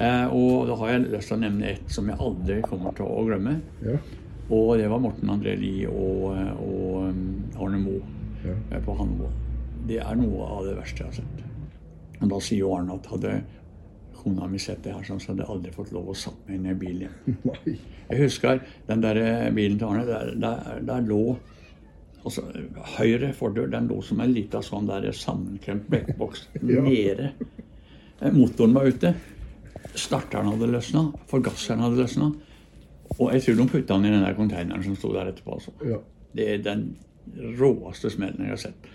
Eh, 0.01 0.27
og 0.33 0.67
da 0.67 0.75
har 0.81 0.89
jeg 0.93 1.05
lyst 1.13 1.29
til 1.29 1.37
å 1.37 1.41
nevne 1.43 1.69
ett 1.75 1.93
som 1.93 2.07
jeg 2.09 2.17
aldri 2.19 2.57
kommer 2.65 2.95
til 2.97 3.05
å 3.07 3.21
glemme. 3.27 3.59
Ja. 3.85 3.95
Og 4.51 4.73
det 4.81 4.89
var 4.91 4.99
Morten 4.99 5.29
André 5.31 5.53
Lie 5.55 5.87
og, 5.87 6.33
og 6.59 7.07
um, 7.07 7.21
Arne 7.55 7.79
Moe 7.79 8.01
Ja. 8.43 8.55
eh, 8.73 8.81
på 8.83 8.95
Hanvold. 8.97 9.31
Det 9.91 9.99
er 9.99 10.15
noe 10.15 10.45
av 10.47 10.67
det 10.69 10.77
verste 10.77 11.03
jeg 11.03 11.09
har 11.09 11.17
sett. 11.19 11.41
Og 12.21 12.29
da 12.31 12.37
sier 12.39 12.61
jo 12.61 12.69
Arne 12.77 12.95
at 12.95 13.07
hadde 13.11 13.31
kona 14.21 14.45
mi 14.47 14.59
sett 14.61 14.83
det 14.85 14.93
her, 14.93 15.03
så 15.03 15.17
hadde 15.17 15.41
jeg 15.43 15.49
aldri 15.51 15.71
fått 15.73 15.91
lov 15.95 16.11
å 16.13 16.15
satt 16.15 16.43
meg 16.47 16.59
inn 16.59 16.67
i 16.69 16.75
bilen. 16.77 17.15
Jeg 18.11 18.19
husker 18.19 18.59
den 18.87 19.01
der 19.01 19.17
eh, 19.17 19.47
bilen 19.55 19.79
til 19.81 19.87
Arne. 19.89 20.03
Der, 20.05 20.31
der, 20.43 20.81
der 20.85 21.07
lå 21.07 21.21
altså, 22.21 22.43
Høyre 22.99 23.31
fordør 23.33 23.71
den 23.73 23.87
lå 23.89 23.97
som 24.05 24.21
en 24.21 24.33
liten 24.35 24.61
sånn 24.67 24.85
der 24.89 25.07
sammenkremt 25.17 25.89
blekkboks 25.89 26.45
Ja. 26.61 26.83
nede. 26.85 27.31
Eh, 28.21 28.29
Motoren 28.35 28.77
var 28.77 28.91
ute. 28.93 29.15
Starteren 29.97 30.51
hadde 30.53 30.69
løsna. 30.69 31.07
Forgasseren 31.31 31.81
hadde 31.87 32.03
løsna. 32.03 32.29
Og 33.17 33.25
jeg 33.33 33.43
tror 33.47 33.57
de 33.63 33.69
putta 33.73 33.97
den 33.97 34.11
i 34.11 34.13
den 34.13 34.27
der 34.27 34.37
containeren 34.37 34.85
som 34.85 34.95
sto 35.01 35.15
der 35.17 35.33
etterpå. 35.33 35.57
Altså. 35.57 35.73
Ja. 35.87 35.97
Det 36.37 36.45
er 36.53 36.61
den 36.69 36.91
råeste 37.57 38.11
smellen 38.13 38.45
jeg 38.45 38.53
har 38.53 38.61
sett. 38.69 38.91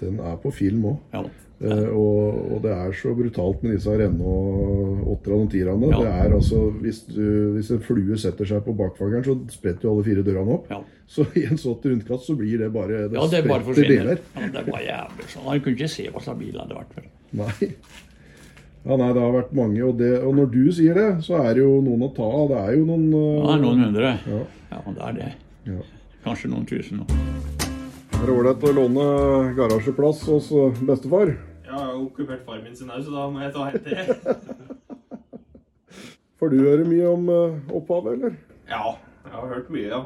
Den 0.00 0.18
er 0.24 0.36
på 0.40 0.52
film 0.54 0.90
òg. 0.94 0.98
Ja. 1.14 1.24
Eh, 1.60 1.88
og, 1.92 2.36
og 2.54 2.62
det 2.64 2.70
er 2.72 2.94
så 2.96 3.10
brutalt 3.12 3.60
med 3.60 3.74
disse 3.76 3.92
Renault 4.00 5.02
8-erne 5.12 5.36
og 5.36 5.50
10-erne. 5.52 5.90
Ja. 5.90 5.98
Det 6.00 6.12
er 6.22 6.36
altså, 6.38 6.60
hvis, 6.80 7.02
du, 7.10 7.24
hvis 7.58 7.68
en 7.74 7.82
flue 7.84 8.16
setter 8.20 8.48
seg 8.48 8.62
på 8.64 8.72
bakfangeren, 8.78 9.26
så 9.26 9.36
spretter 9.52 9.88
jo 9.88 9.92
alle 9.94 10.06
fire 10.06 10.24
dørene 10.24 10.56
opp. 10.56 10.70
Ja. 10.72 10.80
Så 11.10 11.26
i 11.36 11.44
en 11.50 11.60
sånn 11.60 11.76
rundkast 11.84 12.30
så 12.30 12.36
blir 12.38 12.62
det 12.62 12.70
bare 12.72 13.02
ja, 13.02 13.08
det 13.10 13.18
bare 13.18 13.28
spretter 13.34 13.66
forsvinner. 13.68 14.14
deler. 14.14 14.22
Ja, 14.38 14.52
det 14.56 14.64
var 14.70 14.86
jævlig 14.86 15.28
sånn. 15.34 15.48
Han 15.50 15.64
kunne 15.66 15.76
ikke 15.76 15.92
se 15.98 16.08
hva 16.08 16.24
slags 16.24 16.40
bil 16.40 16.54
det 16.54 16.62
hadde 16.64 16.80
vært. 16.80 16.96
For. 16.96 17.10
Nei. 17.42 17.72
Ja, 18.80 18.96
nei, 18.96 19.10
det 19.12 19.20
har 19.20 19.34
vært 19.36 19.52
mange. 19.52 19.82
Og, 19.84 19.98
det, 20.00 20.14
og 20.24 20.36
når 20.38 20.52
du 20.54 20.62
sier 20.72 20.96
det, 20.96 21.08
så 21.26 21.42
er 21.42 21.52
det 21.58 21.66
jo 21.66 21.76
noen 21.84 22.08
å 22.08 22.12
ta 22.16 22.24
av. 22.24 22.46
Det 22.54 22.62
er 22.64 22.78
jo 22.78 22.88
noen 22.88 23.06
eh, 23.12 23.36
Det 23.36 23.54
er 23.58 23.64
noen 23.66 23.86
hundre. 23.90 24.16
Ja. 24.32 24.42
Ja, 24.70 24.82
det 24.86 25.08
er 25.10 25.18
det. 25.20 25.32
Ja. 25.68 25.82
Kanskje 26.24 26.54
noen 26.54 26.68
tusen 26.68 27.04
nå. 28.20 28.26
Det 28.26 28.28
er 28.28 28.36
ålreit 28.36 28.64
å 28.64 28.72
låne 28.76 29.04
garasjeplass 29.56 30.22
hos 30.28 30.50
eh, 30.52 30.80
bestefar. 30.84 31.34
Ja, 31.64 31.72
jeg 31.72 31.86
har 31.86 31.98
okkupert 32.00 32.44
far 32.44 32.60
min 32.62 32.76
sin 32.76 32.90
òg, 32.90 33.02
så 33.04 33.10
da 33.14 33.26
må 33.30 33.40
jeg 33.40 33.52
ta 33.54 33.68
helt 33.70 33.84
det. 33.84 34.36
Får 36.40 36.52
du 36.52 36.62
høre 36.64 36.86
mye 36.88 37.08
om 37.08 37.28
uh, 37.28 37.58
opphavet, 37.76 38.16
eller? 38.16 38.36
Ja, 38.68 38.96
jeg 39.26 39.34
har 39.34 39.50
hørt 39.54 39.70
mye, 39.72 39.88
ja. 39.88 40.00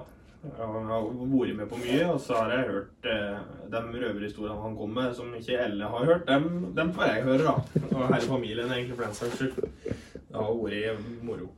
Jeg 0.45 0.67
har 0.67 1.05
vært 1.07 1.57
med 1.57 1.69
på 1.71 1.79
mye, 1.81 2.01
og 2.11 2.19
så 2.21 2.37
har 2.37 2.51
jeg 2.53 2.67
hørt 2.69 3.07
eh, 3.09 3.37
de 3.73 3.83
røverhistoriene 4.03 4.61
han 4.61 4.75
kom 4.77 4.91
med, 4.93 5.15
som 5.17 5.31
ikke 5.39 5.61
Elle 5.63 5.89
har 5.89 6.09
hørt. 6.11 6.27
Dem, 6.29 6.75
dem 6.77 6.91
får 6.93 7.07
jeg 7.09 7.23
høre, 7.31 7.47
da. 7.47 7.85
Og 7.87 8.03
hele 8.03 8.27
familien, 8.27 8.75
egentlig, 8.75 8.99
for 8.99 9.07
den 9.07 9.17
saks 9.17 9.39
skyld. 9.39 9.55
Det 9.87 10.37
har 10.37 10.59
vært 10.59 11.09
moro. 11.25 11.49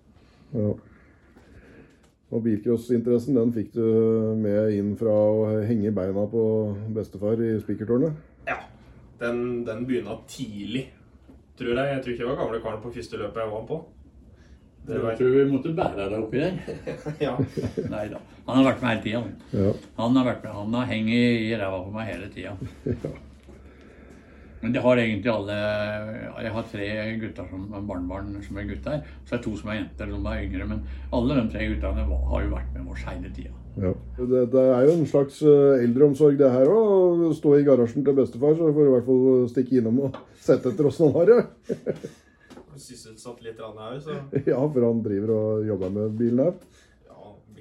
Ja. 0.53 0.71
Og 2.35 2.43
bilcrossinteressen 2.43 3.37
den 3.39 3.53
fikk 3.55 3.73
du 3.77 3.85
med 4.41 4.75
inn 4.75 4.95
fra 4.99 5.13
å 5.15 5.45
henge 5.67 5.93
beina 5.95 6.25
på 6.31 6.43
bestefar 6.95 7.39
i 7.39 7.53
spikertårnet? 7.63 8.17
Ja. 8.49 8.59
den, 9.21 9.63
den 9.67 9.85
begynna 9.87 10.19
tidlig, 10.31 10.89
tror 11.59 11.71
jeg. 11.77 11.93
Jeg 11.93 12.03
tror 12.03 12.15
ikke 12.15 12.25
det 12.25 12.33
var 12.33 12.41
gamle 12.41 12.63
karen 12.65 12.83
på 12.83 12.95
første 12.97 13.21
løpet 13.21 13.45
jeg 13.45 13.53
var 13.53 13.69
på. 13.69 13.79
Det 14.87 14.99
Jeg 15.03 15.19
tror 15.19 15.33
vi 15.35 15.45
måtte 15.51 15.73
bære 15.75 16.09
deg 16.11 16.19
oppi 16.23 16.43
der. 16.43 16.59
ja. 17.27 17.33
Nei 17.91 18.05
da. 18.11 18.21
Han 18.47 18.61
har 18.61 18.67
vært 18.69 18.83
med 18.83 18.91
hele 18.91 19.03
tida. 19.07 19.23
han. 19.23 19.33
Ja. 19.51 19.73
Han 19.99 20.19
har 20.19 20.29
vært 20.29 20.45
med, 20.45 20.53
han 20.59 20.77
har 20.79 20.93
hengt 20.93 21.15
i 21.15 21.57
ræva 21.59 21.81
på 21.87 21.95
meg 21.95 22.13
hele 22.13 22.29
tida. 22.35 22.59
Men 24.63 24.73
det 24.73 24.83
har 24.83 24.97
egentlig 24.97 25.31
alle 25.31 25.57
Jeg 26.43 26.53
har 26.55 26.65
tre 26.73 26.89
gutter 27.21 27.49
som 27.51 27.67
barnebarn 27.87 28.33
som 28.43 28.59
er 28.59 28.69
gutter. 28.71 29.05
Så 29.25 29.35
det 29.35 29.39
er 29.39 29.45
to 29.45 29.55
som 29.61 29.71
er 29.71 29.81
jenter, 29.81 30.11
som 30.11 30.27
er 30.33 30.43
yngre. 30.47 30.69
Men 30.73 30.83
alle 31.13 31.39
de 31.39 31.47
tre 31.53 31.69
guttene 31.71 32.07
har 32.33 32.45
jo 32.47 32.53
vært 32.55 32.75
med 32.75 32.93
oss 32.95 33.05
hele 33.07 33.33
tida. 33.37 33.53
Ja. 33.77 33.93
Det, 34.17 34.45
det 34.55 34.63
er 34.73 34.87
jo 34.89 34.95
en 34.97 35.09
slags 35.09 35.43
eh, 35.45 35.83
eldreomsorg 35.85 36.39
det 36.41 36.53
her 36.53 36.71
òg. 36.73 37.27
Stå 37.37 37.59
i 37.59 37.67
garasjen 37.67 38.07
til 38.07 38.17
bestefar, 38.17 38.57
så 38.57 38.71
får 38.73 38.81
du 38.87 38.89
i 38.89 38.95
hvert 38.95 39.11
fall 39.11 39.51
stikke 39.53 39.81
innom 39.83 40.01
og 40.09 40.17
sette 40.41 40.73
etter 40.73 40.89
åssen 40.89 41.11
han 41.11 41.19
har 41.21 41.33
det. 41.35 42.09
Sysselsatt 42.81 43.45
litt 43.45 43.61
her, 43.83 44.01
så 44.01 44.17
Ja, 44.49 44.61
for 44.65 44.81
han 44.89 45.05
driver 45.05 45.35
og 45.37 45.69
jobber 45.69 45.93
med 45.93 46.17
bilen 46.21 46.45
her. 46.47 46.57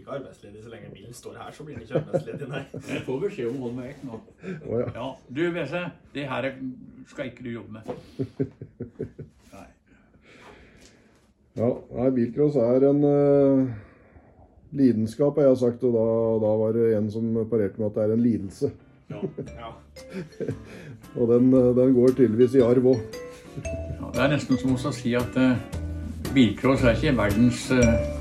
Ikke 0.05 0.17
arbeidsledig 0.19 0.63
så 0.63 0.69
lenge 0.69 0.91
bilen 0.93 1.13
står 1.13 1.37
her. 1.39 1.51
Så 1.51 1.63
blir 1.65 1.75
han 1.75 1.85
ikke 1.85 1.99
arbeidsledig, 1.99 2.49
nei. 2.49 2.63
Jeg 2.93 3.01
får 3.07 3.21
beskjed 3.23 3.49
om 3.49 3.57
å 3.57 3.63
holde 3.65 3.77
meg 3.79 3.89
vekk 3.89 4.03
nå. 4.05 4.19
Oh, 4.69 4.77
ja. 4.79 4.91
Ja, 4.93 5.07
du 5.37 5.41
WC, 5.55 5.81
det 6.13 6.27
her 6.29 6.49
skal 7.09 7.31
ikke 7.31 7.45
du 7.45 7.51
jobbe 7.55 7.79
med. 7.79 7.89
Nei. 9.55 9.67
ja. 11.57 11.73
Nei, 11.97 12.07
bilcross 12.19 12.57
er 12.61 12.87
en 12.89 13.03
uh, 13.05 13.75
lidenskap, 14.75 15.37
har 15.39 15.49
jeg 15.49 15.61
sagt, 15.63 15.85
og 15.87 15.95
da, 15.97 16.07
da 16.45 16.55
var 16.61 16.75
det 16.77 16.89
en 16.97 17.09
som 17.13 17.31
parerte 17.49 17.81
med 17.81 17.89
at 17.89 17.97
det 17.97 18.05
er 18.05 18.15
en 18.15 18.25
lidelse. 18.25 18.71
Ja. 19.09 19.21
Ja. 19.53 19.71
Og 21.21 21.29
den, 21.29 21.53
eh, 21.53 21.71
den 21.77 21.93
går 21.93 22.15
tydeligvis 22.17 22.55
i 22.57 22.63
arv 22.65 22.87
òg. 22.95 23.19
Ja, 23.61 24.09
det 24.11 24.23
er 24.23 24.31
nesten 24.33 24.57
som 24.59 24.73
å 24.73 24.91
si 24.91 25.13
at 25.15 25.37
uh, 25.39 25.53
bilcross 26.35 26.83
er 26.83 26.97
ikke 26.97 27.13
verdens 27.15 27.69
eh, 27.71 28.14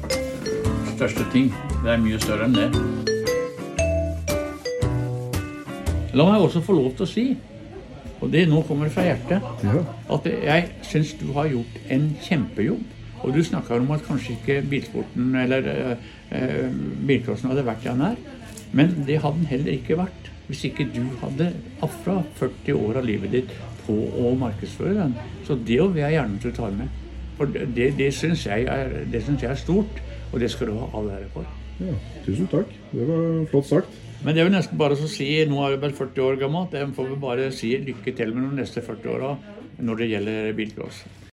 største 0.94 1.26
ting. 1.32 1.50
Det 1.82 1.90
er 1.94 2.02
mye 2.02 2.20
større 2.22 2.48
enn 2.48 2.56
det. 2.56 2.68
La 6.14 6.26
meg 6.28 6.44
også 6.44 6.62
få 6.62 6.76
lov 6.76 6.92
til 6.94 7.06
å 7.06 7.10
si, 7.10 7.24
og 8.22 8.30
det 8.32 8.44
nå 8.48 8.60
kommer 8.68 8.88
fra 8.94 9.02
hjertet, 9.08 9.42
Ja. 9.64 9.80
at 10.14 10.26
jeg 10.30 10.68
syns 10.86 11.14
du 11.18 11.32
har 11.32 11.48
gjort 11.50 11.80
en 11.90 12.16
kjempejobb. 12.22 12.82
Og 13.24 13.32
du 13.34 13.42
snakka 13.42 13.78
om 13.80 13.90
at 13.90 14.04
kanskje 14.04 14.36
ikke 14.36 14.62
bilsporten 14.68 15.34
eller 15.34 15.96
eh, 16.30 16.68
bilcrossen 17.08 17.48
hadde 17.50 17.64
vært 17.64 17.82
der 17.84 17.92
den 17.92 18.02
er. 18.02 18.16
Men 18.72 19.04
det 19.06 19.22
hadde 19.22 19.38
den 19.40 19.46
heller 19.46 19.72
ikke 19.72 19.96
vært 19.96 20.30
hvis 20.46 20.64
ikke 20.68 20.84
du 20.92 21.06
hadde 21.22 21.54
afra 21.82 22.18
40 22.36 22.74
år 22.76 22.98
av 23.00 23.06
livet 23.08 23.32
ditt 23.32 23.54
på 23.86 23.94
å 23.96 24.34
markedsføre 24.36 24.94
den. 24.98 25.14
Så 25.46 25.56
det 25.56 25.80
vil 25.80 26.02
jeg 26.02 26.18
gjerne 26.18 26.36
at 26.36 26.42
du 26.44 26.52
tar 26.52 26.70
med. 26.76 26.88
For 27.38 27.46
det, 27.46 27.94
det, 27.98 28.10
syns 28.14 28.44
jeg, 28.46 28.66
jeg 28.68 29.48
er 29.48 29.54
stort, 29.58 30.02
og 30.34 30.40
det 30.42 30.50
skal 30.50 30.70
du 30.72 30.78
ha 30.80 30.88
all 30.98 31.12
ære 31.14 31.30
for. 31.32 31.46
ja. 31.78 31.94
Tusen 32.26 32.48
takk. 32.50 32.70
Det 32.90 33.06
var 33.06 33.26
flott 33.52 33.70
sagt. 33.70 34.00
Men 34.24 34.34
det 34.34 34.42
er 34.42 34.48
jo 34.48 34.54
nesten 34.54 34.78
bare 34.80 34.96
å 34.96 35.08
si 35.10 35.26
Nå 35.48 35.58
er 35.62 35.74
du 35.74 35.82
vel 35.82 35.92
40 35.92 36.24
år 36.24 36.38
gammel, 36.40 36.66
det 36.72 36.86
får 36.96 37.10
vi 37.10 37.18
bare 37.20 37.50
si 37.52 37.74
lykke 37.78 38.14
til 38.16 38.32
med 38.34 38.48
de 38.48 38.62
neste 38.62 38.82
40 38.82 39.12
åra 39.14 39.34
når 39.84 40.00
det 40.00 40.08
gjelder 40.12 40.52
bilcross. 40.56 41.02